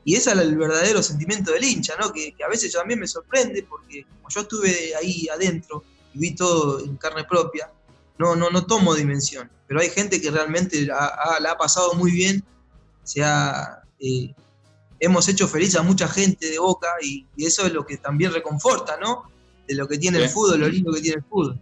y 0.03 0.15
ese 0.15 0.31
es 0.31 0.38
el 0.38 0.55
verdadero 0.55 1.01
sentimiento 1.01 1.51
del 1.51 1.63
hincha, 1.63 1.95
¿no? 1.99 2.13
Que, 2.13 2.35
a 2.45 2.47
veces 2.47 2.71
también 2.71 2.99
me 2.99 3.07
sorprende 3.07 3.63
porque 3.63 4.03
como 4.03 4.29
yo 4.29 4.41
estuve 4.41 4.95
ahí 4.95 5.27
adentro 5.27 5.83
y 6.13 6.19
vi 6.19 6.35
todo 6.35 6.85
en 6.85 6.95
carne 6.97 7.23
propia, 7.23 7.71
no, 8.19 8.35
no, 8.35 8.51
no 8.51 8.65
tomo 8.67 8.93
dimensión. 8.93 9.49
Pero 9.67 9.81
hay 9.81 9.89
gente 9.89 10.21
que 10.21 10.29
realmente 10.29 10.81
la 10.83 11.49
ha 11.49 11.57
pasado 11.57 11.95
muy 11.95 12.11
bien, 12.11 12.43
se 13.03 13.21
eh, 13.21 14.35
hemos 14.99 15.27
hecho 15.27 15.47
feliz 15.47 15.75
a 15.75 15.84
mucha 15.84 16.08
gente 16.08 16.49
de 16.49 16.60
Boca 16.60 16.88
y, 17.01 17.25
eso 17.38 17.65
es 17.65 17.73
lo 17.73 17.86
que 17.86 17.97
también 17.97 18.34
reconforta, 18.34 18.97
¿no? 18.97 19.29
De 19.67 19.75
lo 19.75 19.88
que 19.88 19.97
tiene 19.97 20.19
el 20.19 20.29
fútbol, 20.29 20.60
lo 20.60 20.69
lindo 20.69 20.93
que 20.93 21.01
tiene 21.01 21.17
el 21.17 21.23
fútbol. 21.23 21.60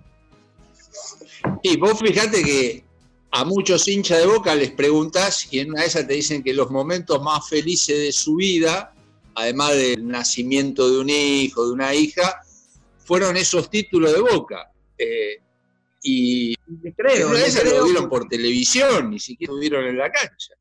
Y 1.62 1.78
vos 1.78 2.00
fíjate 2.00 2.43
que 2.43 2.86
a 3.32 3.43
muchos 3.46 3.88
hinchas 3.88 4.19
de 4.19 4.28
boca 4.28 4.54
les 4.54 4.72
preguntas 4.72 5.48
y 5.52 5.60
en 5.60 5.72
una 5.72 5.82
de 5.82 5.88
esas 5.88 6.08
te 6.08 6.13
dicen 6.13 6.43
que 6.43 6.54
los 6.54 6.69
momentos 6.69 7.22
más 7.22 7.50
felices 7.50 7.98
de 7.98 8.12
su 8.12 8.36
vida, 8.36 8.93
además 9.36 9.72
del 9.72 10.08
nacimiento 10.08 10.89
de 10.89 11.00
un 11.00 11.10
hijo, 11.10 11.65
de 11.65 11.74
una 11.74 11.96
hija, 11.96 12.41
fueron 13.00 13.36
esos 13.36 13.69
títulos 13.69 14.13
de 14.13 14.22
boca. 14.22 14.72
Eh, 14.98 15.41
y 16.04 16.56
creo, 16.96 17.30
una 17.30 17.39
de 17.39 17.48
esas 17.48 17.63
lo 17.65 17.86
vieron 17.86 18.10
por 18.10 18.28
televisión, 18.28 19.10
ni 19.10 19.19
siquiera 19.19 19.54
lo 19.54 19.60
vieron 19.60 19.86
en 19.86 19.98
la 19.98 20.12
cancha. 20.12 20.54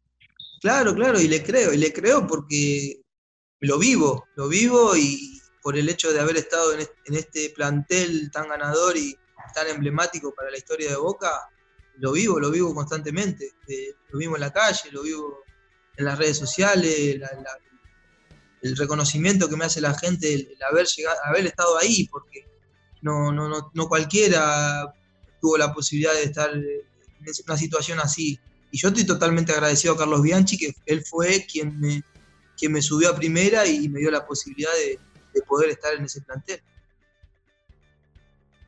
Claro, 0.62 0.94
claro, 0.94 1.20
y 1.20 1.28
le 1.28 1.42
creo, 1.42 1.74
y 1.74 1.76
le 1.76 1.92
creo 1.92 2.26
porque 2.26 3.02
lo 3.60 3.78
vivo, 3.78 4.26
lo 4.36 4.48
vivo 4.48 4.96
y 4.96 5.42
por 5.60 5.76
el 5.76 5.88
hecho 5.88 6.12
de 6.12 6.20
haber 6.20 6.36
estado 6.36 6.72
en 6.72 7.14
este 7.14 7.50
plantel 7.50 8.30
tan 8.30 8.48
ganador 8.48 8.96
y, 8.96 9.16
tan 9.52 9.68
emblemático 9.68 10.34
para 10.34 10.50
la 10.50 10.56
historia 10.56 10.90
de 10.90 10.96
Boca, 10.96 11.30
lo 11.98 12.12
vivo, 12.12 12.40
lo 12.40 12.50
vivo 12.50 12.74
constantemente. 12.74 13.52
Eh, 13.68 13.94
lo 14.10 14.18
vivo 14.18 14.36
en 14.36 14.40
la 14.40 14.52
calle, 14.52 14.90
lo 14.92 15.02
vivo 15.02 15.40
en 15.96 16.04
las 16.04 16.18
redes 16.18 16.38
sociales, 16.38 17.20
el 18.62 18.76
reconocimiento 18.76 19.48
que 19.48 19.56
me 19.56 19.64
hace 19.64 19.80
la 19.80 19.94
gente, 19.94 20.32
el, 20.32 20.56
haber, 20.70 20.86
llegado, 20.86 21.18
haber 21.24 21.46
estado 21.46 21.76
ahí, 21.78 22.06
porque 22.08 22.46
no, 23.02 23.32
no, 23.32 23.70
no, 23.74 23.88
cualquiera 23.88 24.94
tuvo 25.40 25.58
la 25.58 25.74
posibilidad 25.74 26.14
de 26.14 26.24
estar 26.24 26.54
en 26.54 27.34
una 27.46 27.58
situación 27.58 27.98
así. 27.98 28.38
Y 28.72 28.78
yo 28.78 28.88
estoy 28.88 29.04
totalmente 29.04 29.52
agradecido 29.52 29.94
a 29.94 29.98
Carlos 29.98 30.22
Bianchi, 30.22 30.58
que 30.58 30.74
él 30.86 31.04
fue 31.04 31.46
quien 31.46 31.78
me, 31.78 32.02
quien 32.56 32.72
me 32.72 32.82
subió 32.82 33.10
a 33.10 33.14
primera 33.14 33.64
y 33.66 33.88
me 33.88 34.00
dio 34.00 34.10
la 34.10 34.26
posibilidad 34.26 34.72
de 34.74 35.42
poder 35.42 35.70
estar 35.70 35.94
en 35.94 36.06
ese 36.06 36.20
plantel. 36.22 36.60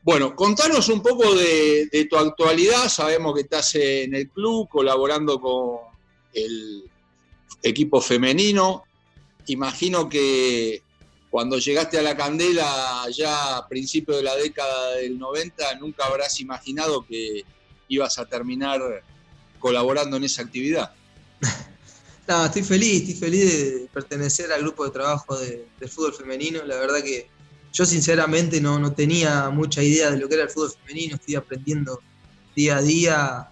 Bueno, 0.04 0.36
contanos 0.36 0.90
un 0.90 1.00
poco 1.00 1.34
de, 1.34 2.06
tu 2.10 2.16
actualidad. 2.16 2.90
Sabemos 2.90 3.34
que 3.34 3.40
estás 3.40 3.74
en 3.76 4.14
el 4.14 4.28
club 4.28 4.68
colaborando 4.68 5.40
con 5.40 5.78
el 6.34 6.84
equipo 7.62 8.02
femenino. 8.02 8.84
Imagino 9.46 10.06
que 10.06 10.82
cuando 11.30 11.58
llegaste 11.58 11.98
a 11.98 12.02
la 12.02 12.14
Candela 12.14 13.06
ya 13.16 13.56
a 13.56 13.66
principios 13.66 14.18
de 14.18 14.24
la 14.24 14.36
década 14.36 14.96
del 14.96 15.18
90, 15.18 15.76
nunca 15.76 16.04
habrás 16.04 16.38
imaginado 16.38 17.06
que 17.06 17.42
ibas 17.88 18.18
a 18.18 18.26
terminar 18.26 18.82
colaborando 19.64 20.18
en 20.18 20.24
esa 20.24 20.42
actividad. 20.42 20.92
No, 22.26 22.46
estoy 22.46 22.62
feliz, 22.62 23.02
estoy 23.02 23.14
feliz 23.16 23.44
de 23.52 23.88
pertenecer 23.92 24.50
al 24.50 24.62
grupo 24.62 24.86
de 24.86 24.90
trabajo 24.92 25.38
de, 25.38 25.66
fútbol 25.86 26.14
femenino. 26.14 26.64
La 26.64 26.76
verdad 26.76 27.02
que 27.02 27.28
yo 27.70 27.84
sinceramente 27.84 28.62
no, 28.62 28.78
no 28.78 28.94
tenía 28.94 29.50
mucha 29.50 29.82
idea 29.82 30.10
de 30.10 30.16
lo 30.16 30.26
que 30.26 30.36
era 30.36 30.44
el 30.44 30.48
fútbol 30.48 30.72
femenino, 30.72 31.16
estoy 31.16 31.34
aprendiendo 31.34 32.00
día 32.56 32.78
a 32.78 32.80
día 32.80 33.48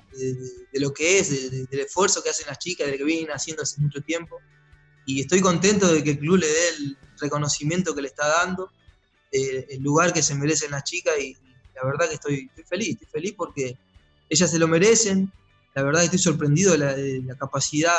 de, 0.73 0.81
lo 0.81 0.95
que 0.95 1.19
es, 1.19 1.51
del 1.69 1.81
esfuerzo 1.81 2.23
que 2.23 2.31
hacen 2.31 2.47
las 2.47 2.59
chicas, 2.59 2.87
de 2.87 2.93
lo 2.93 2.99
que 2.99 3.05
vienen 3.05 3.31
haciendo 3.31 3.63
hace 3.63 3.79
mucho 3.79 4.01
tiempo. 4.01 4.39
Y 5.05 5.21
estoy 5.21 5.43
contento 5.43 5.93
de 5.93 6.03
que 6.03 6.13
el 6.13 6.19
club 6.19 6.39
le 6.39 6.47
dé 6.47 6.69
el 6.79 6.99
reconocimiento 7.21 7.95
que 7.95 8.01
le 8.01 8.09
está 8.09 8.27
dando, 8.27 8.71
eh, 9.33 9.67
el 9.69 9.83
lugar 9.83 10.15
que 10.15 10.23
se 10.23 10.35
merecen 10.35 10.71
las 10.71 10.85
chicas 10.85 11.13
y 11.21 11.37
la 11.75 11.85
verdad 11.85 12.09
que 12.09 12.15
estoy, 12.15 12.51
feliz, 12.67 12.93
estoy 12.93 13.09
feliz 13.21 13.35
porque 13.37 13.77
ellas 14.31 14.51
se 14.51 14.59
lo 14.59 14.67
merecen, 14.67 15.31
la 15.75 15.83
verdad 15.83 16.05
estoy 16.05 16.19
sorprendido 16.19 16.77
de 16.77 17.23
la, 17.27 17.37
capacidad 17.37 17.93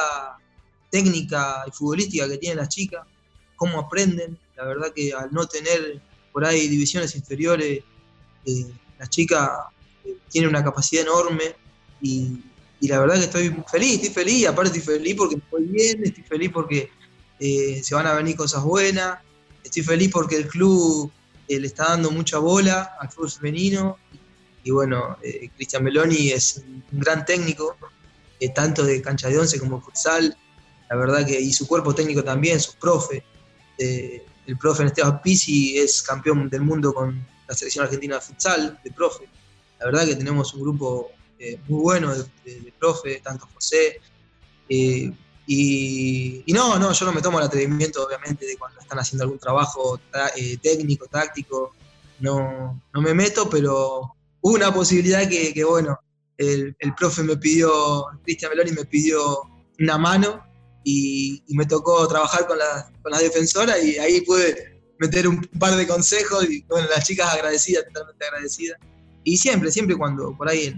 técnica 0.89 1.63
y 1.67 1.71
futbolística 1.71 2.27
que 2.27 2.37
tienen 2.37 2.57
las 2.57 2.69
chicas, 2.69 3.05
cómo 3.55 3.79
aprenden, 3.79 4.37
la 4.55 4.65
verdad 4.65 4.93
que 4.93 5.13
al 5.13 5.31
no 5.33 5.47
tener 5.47 6.01
por 6.31 6.45
ahí 6.45 6.67
divisiones 6.67 7.15
inferiores, 7.15 7.83
eh, 8.45 8.65
las 8.99 9.09
chicas 9.09 9.49
eh, 10.05 10.15
tienen 10.29 10.49
una 10.49 10.63
capacidad 10.63 11.03
enorme 11.03 11.55
y, 12.01 12.39
la 12.81 12.99
verdad 12.99 13.15
que 13.15 13.21
estoy 13.21 13.63
feliz, 13.71 13.93
estoy 13.93 14.09
feliz, 14.09 14.45
aparte 14.45 14.77
estoy 14.77 14.95
feliz 14.97 15.15
porque 15.15 15.37
me 15.37 15.43
voy 15.49 15.63
bien, 15.63 16.03
estoy 16.03 16.23
feliz 16.23 16.51
porque 16.53 16.91
eh, 17.39 17.81
se 17.81 17.95
van 17.95 18.05
a 18.07 18.13
venir 18.13 18.35
cosas 18.35 18.61
buenas, 18.61 19.19
estoy 19.63 19.83
feliz 19.83 20.09
porque 20.11 20.35
el 20.35 20.47
club 20.49 21.09
eh, 21.47 21.61
le 21.61 21.67
está 21.67 21.89
dando 21.89 22.11
mucha 22.11 22.39
bola 22.39 22.95
al 22.99 23.09
fútbol 23.09 23.31
femenino 23.31 23.97
bueno, 24.71 25.17
Cristian 25.55 25.83
Meloni 25.83 26.31
es 26.31 26.63
un 26.91 26.99
gran 26.99 27.25
técnico, 27.25 27.75
tanto 28.53 28.83
de 28.83 29.01
cancha 29.01 29.29
de 29.29 29.39
once 29.39 29.59
como 29.59 29.81
futsal, 29.81 30.37
la 30.89 30.95
verdad 30.95 31.25
que, 31.25 31.39
y 31.39 31.51
su 31.53 31.67
cuerpo 31.67 31.95
técnico 31.95 32.23
también, 32.23 32.59
sus 32.59 32.75
profes, 32.75 33.23
el 34.45 34.57
profe 34.57 34.85
Esteban 34.85 35.21
Pizzi 35.21 35.77
es 35.77 36.01
campeón 36.01 36.49
del 36.49 36.61
mundo 36.61 36.93
con 36.93 37.25
la 37.47 37.55
selección 37.55 37.85
argentina 37.85 38.15
de 38.15 38.21
futsal, 38.21 38.79
de 38.83 38.91
profe. 38.91 39.27
La 39.79 39.85
verdad 39.85 40.05
que 40.05 40.15
tenemos 40.15 40.53
un 40.53 40.61
grupo 40.61 41.11
eh, 41.39 41.59
muy 41.67 41.81
bueno 41.81 42.13
de, 42.15 42.73
profe, 42.79 43.21
tanto 43.23 43.47
José. 43.53 43.99
Eh, 44.69 45.11
y, 45.45 46.43
no, 46.47 46.79
no, 46.79 46.93
yo 46.93 47.05
no 47.05 47.11
me 47.11 47.21
tomo 47.21 47.39
el 47.39 47.45
atrevimiento, 47.45 48.05
obviamente, 48.05 48.45
de 48.45 48.57
cuando 48.57 48.79
están 48.79 48.99
haciendo 48.99 49.23
algún 49.23 49.39
trabajo 49.39 49.99
eh, 50.37 50.57
técnico, 50.61 51.07
táctico, 51.07 51.75
no, 52.19 52.81
no 52.93 53.01
me 53.01 53.13
meto, 53.13 53.49
pero 53.49 54.15
una 54.43 54.73
posibilidad 54.73 55.27
que, 55.27 55.63
bueno, 55.63 55.97
el, 56.37 56.75
profe 56.97 57.23
me 57.23 57.37
pidió, 57.37 58.05
Cristian 58.23 58.51
Meloni 58.51 58.71
me 58.71 58.85
pidió 58.85 59.41
una 59.79 59.97
mano 59.97 60.43
y, 60.83 61.43
me 61.49 61.65
tocó 61.65 62.07
trabajar 62.07 62.45
con 62.45 62.57
la, 62.57 62.91
con 63.01 63.11
la 63.11 63.19
defensora 63.19 63.79
y 63.79 63.97
ahí 63.97 64.21
pude 64.21 64.81
meter 64.99 65.27
un 65.27 65.41
par 65.59 65.75
de 65.75 65.87
consejos 65.87 66.49
y 66.49 66.61
bueno, 66.63 66.87
las 66.93 67.05
chicas 67.05 67.33
agradecidas, 67.33 67.85
totalmente 67.85 68.25
agradecidas. 68.25 68.79
Y 69.23 69.37
siempre, 69.37 69.71
siempre 69.71 69.95
cuando 69.95 70.35
por 70.37 70.49
ahí 70.49 70.75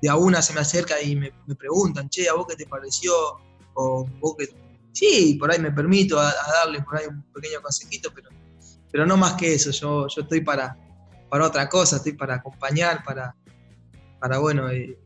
de 0.00 0.08
a 0.08 0.16
una 0.16 0.40
se 0.40 0.54
me 0.54 0.60
acerca 0.60 1.00
y 1.02 1.16
me, 1.16 1.32
preguntan, 1.58 2.08
che, 2.08 2.28
¿a 2.28 2.34
vos 2.34 2.46
qué 2.48 2.56
te 2.56 2.66
pareció? 2.66 3.12
O 3.74 4.06
vos 4.20 4.36
que... 4.38 4.48
Sí, 4.92 5.36
por 5.38 5.50
ahí 5.50 5.58
me 5.58 5.72
permito 5.72 6.18
a, 6.18 6.32
darle 6.62 6.80
por 6.82 6.96
ahí 6.96 7.06
un 7.06 7.22
pequeño 7.32 7.60
consejito, 7.60 8.10
pero, 8.14 8.30
pero 8.90 9.04
no 9.04 9.16
más 9.16 9.34
que 9.34 9.52
eso, 9.52 9.70
yo, 9.70 10.06
yo 10.08 10.22
estoy 10.22 10.40
para, 10.40 10.78
para 11.34 11.48
otra 11.48 11.68
cosa, 11.68 11.96
estoy 11.96 12.12
para 12.12 12.36
acompañar, 12.36 13.02
para, 13.02 13.34
para 14.20 14.38
bueno, 14.38 14.70
eh, 14.70 14.96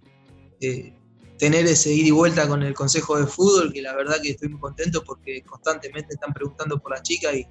eh, 0.61 0.93
tener 1.39 1.65
ese 1.65 1.91
ir 1.91 2.07
y 2.07 2.11
vuelta 2.11 2.47
con 2.47 2.63
el 2.63 2.75
Consejo 2.75 3.19
de 3.19 3.27
Fútbol, 3.27 3.73
que 3.73 3.81
la 3.81 3.97
verdad 3.97 4.21
que 4.23 4.33
estoy 4.33 4.51
muy 4.51 4.61
contento 4.61 5.03
porque 5.03 5.43
constantemente 5.45 6.13
están 6.13 6.35
preguntando 6.35 6.79
por 6.79 6.91
las 6.91 7.03
chicas 7.03 7.35
y, 7.35 7.47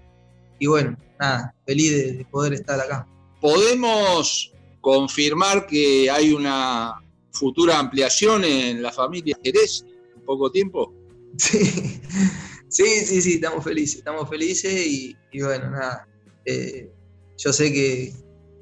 y 0.59 0.67
bueno, 0.67 0.95
nada, 1.19 1.55
feliz 1.65 2.17
de, 2.17 2.25
poder 2.25 2.53
estar 2.53 2.79
acá. 2.79 3.07
¿Podemos 3.41 4.53
confirmar 4.79 5.65
que 5.65 6.11
hay 6.11 6.31
una 6.31 7.01
futura 7.31 7.79
ampliación 7.79 8.43
en 8.43 8.83
la 8.83 8.91
familia 8.91 9.39
Jerez 9.43 9.85
en 10.15 10.23
poco 10.23 10.51
tiempo? 10.51 10.93
Sí, 12.69 12.85
sí, 12.85 13.05
sí, 13.07 13.21
sí, 13.23 13.33
estamos 13.33 13.63
felices, 13.63 13.97
estamos 13.97 14.29
felices 14.29 14.85
y, 14.85 15.15
bueno, 15.41 15.71
nada, 15.71 16.07
eh, 16.45 16.91
yo 17.37 17.53
sé 17.53 17.73
que, 17.73 18.13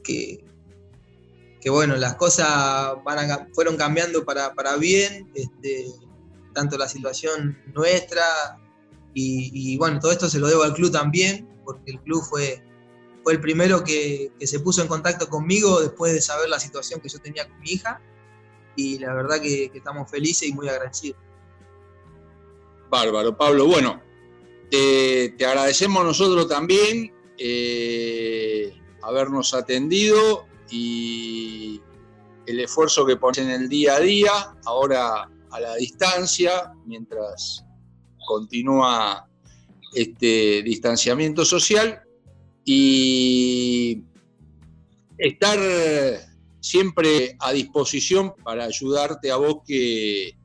que, 0.06 1.70
bueno, 1.70 1.96
las 1.96 2.16
cosas 2.16 2.94
fueron 3.54 3.76
cambiando 3.76 4.24
para, 4.24 4.78
bien, 4.78 5.32
este, 5.34 5.88
tanto 6.54 6.78
la 6.78 6.88
situación 6.88 7.58
nuestra 7.74 8.24
y, 9.14 9.78
bueno, 9.78 10.00
todo 10.00 10.12
esto 10.12 10.30
se 10.30 10.40
lo 10.40 10.48
debo 10.48 10.64
al 10.64 10.74
club 10.74 10.92
también, 10.92 11.48
porque 11.64 11.92
el 11.92 12.02
club 12.02 12.22
fue, 12.22 12.62
fue 13.24 13.34
el 13.34 13.42
primero 13.42 13.84
que, 13.84 14.32
se 14.42 14.60
puso 14.60 14.82
en 14.82 14.88
contacto 14.88 15.30
conmigo 15.30 15.82
después 15.82 16.14
de 16.14 16.22
saber 16.22 16.50
la 16.50 16.60
situación 16.60 17.02
que 17.02 17.10
yo 17.10 17.20
tenía 17.20 17.48
con 17.48 17.60
mi 17.60 17.72
hija 17.72 18.02
y 18.76 19.00
la 19.00 19.14
verdad 19.14 19.42
que, 19.42 19.72
estamos 19.74 20.10
felices 20.12 20.50
y 20.50 20.54
muy 20.54 20.68
agradecidos. 20.68 21.18
Bárbaro, 22.90 23.36
Pablo. 23.36 23.66
Bueno, 23.66 24.02
te 24.70 25.34
agradecemos 25.46 26.04
nosotros 26.04 26.48
también 26.48 27.12
eh, 27.38 28.74
habernos 29.06 29.54
atendido 29.54 30.46
y 30.70 31.82
el 32.46 32.60
esfuerzo 32.60 33.06
que 33.06 33.18
pones 33.18 33.40
en 33.40 33.50
el 33.50 33.70
día 33.70 33.96
a 33.96 34.00
día, 34.00 34.32
ahora 34.66 35.30
a 35.52 35.60
la 35.60 35.76
distancia, 35.76 36.74
mientras 36.86 37.64
continúa 38.28 39.28
este 39.94 40.62
distanciamiento 40.64 41.46
social 41.46 42.02
y 42.66 44.04
estar 45.18 45.60
siempre 46.60 47.38
a 47.40 47.52
disposición 47.54 48.34
para 48.44 48.66
ayudarte 48.66 49.32
a 49.32 49.38
vos 49.38 49.58
que 49.66 50.36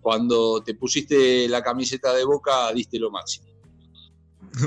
cuando 0.00 0.62
te 0.62 0.74
pusiste 0.74 1.48
la 1.48 1.62
camiseta 1.62 2.14
de 2.14 2.24
boca 2.24 2.72
diste 2.72 2.98
lo 2.98 3.10
máximo. 3.10 3.48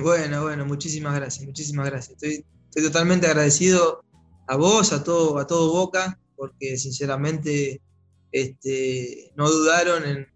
Bueno, 0.02 0.44
bueno, 0.44 0.66
muchísimas 0.66 1.16
gracias, 1.16 1.46
muchísimas 1.46 1.86
gracias. 1.90 2.24
Estoy, 2.24 2.46
estoy 2.74 2.92
totalmente 2.92 3.28
agradecido 3.28 4.04
a 4.48 4.56
vos, 4.56 4.94
a 4.94 5.04
todo, 5.04 5.38
a 5.38 5.46
todo 5.46 5.72
Boca, 5.72 6.20
porque 6.36 6.76
sinceramente 6.76 7.84
este, 8.32 9.32
no 9.36 9.48
dudaron 9.48 10.04
en, 10.04 10.28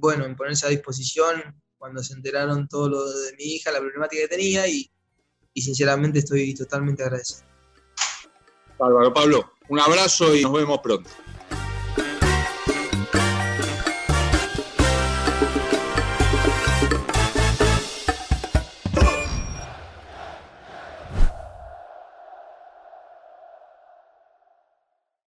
bueno, 0.00 0.24
en 0.24 0.34
ponerse 0.34 0.66
a 0.66 0.70
disposición 0.70 1.54
cuando 1.78 2.02
se 2.02 2.14
enteraron 2.14 2.66
todo 2.66 2.88
lo 2.88 3.08
de 3.08 3.36
mi 3.36 3.44
hija, 3.44 3.70
la 3.70 3.78
problemática 3.78 4.22
que 4.22 4.28
tenía, 4.28 4.66
y, 4.66 4.90
y 5.52 5.62
sinceramente 5.62 6.18
estoy 6.18 6.52
totalmente 6.54 7.04
agradecido. 7.04 7.42
Bárbaro, 8.76 9.14
Pablo, 9.14 9.52
un 9.68 9.78
abrazo 9.78 10.34
y 10.34 10.42
nos 10.42 10.52
vemos 10.52 10.80
pronto. 10.82 11.08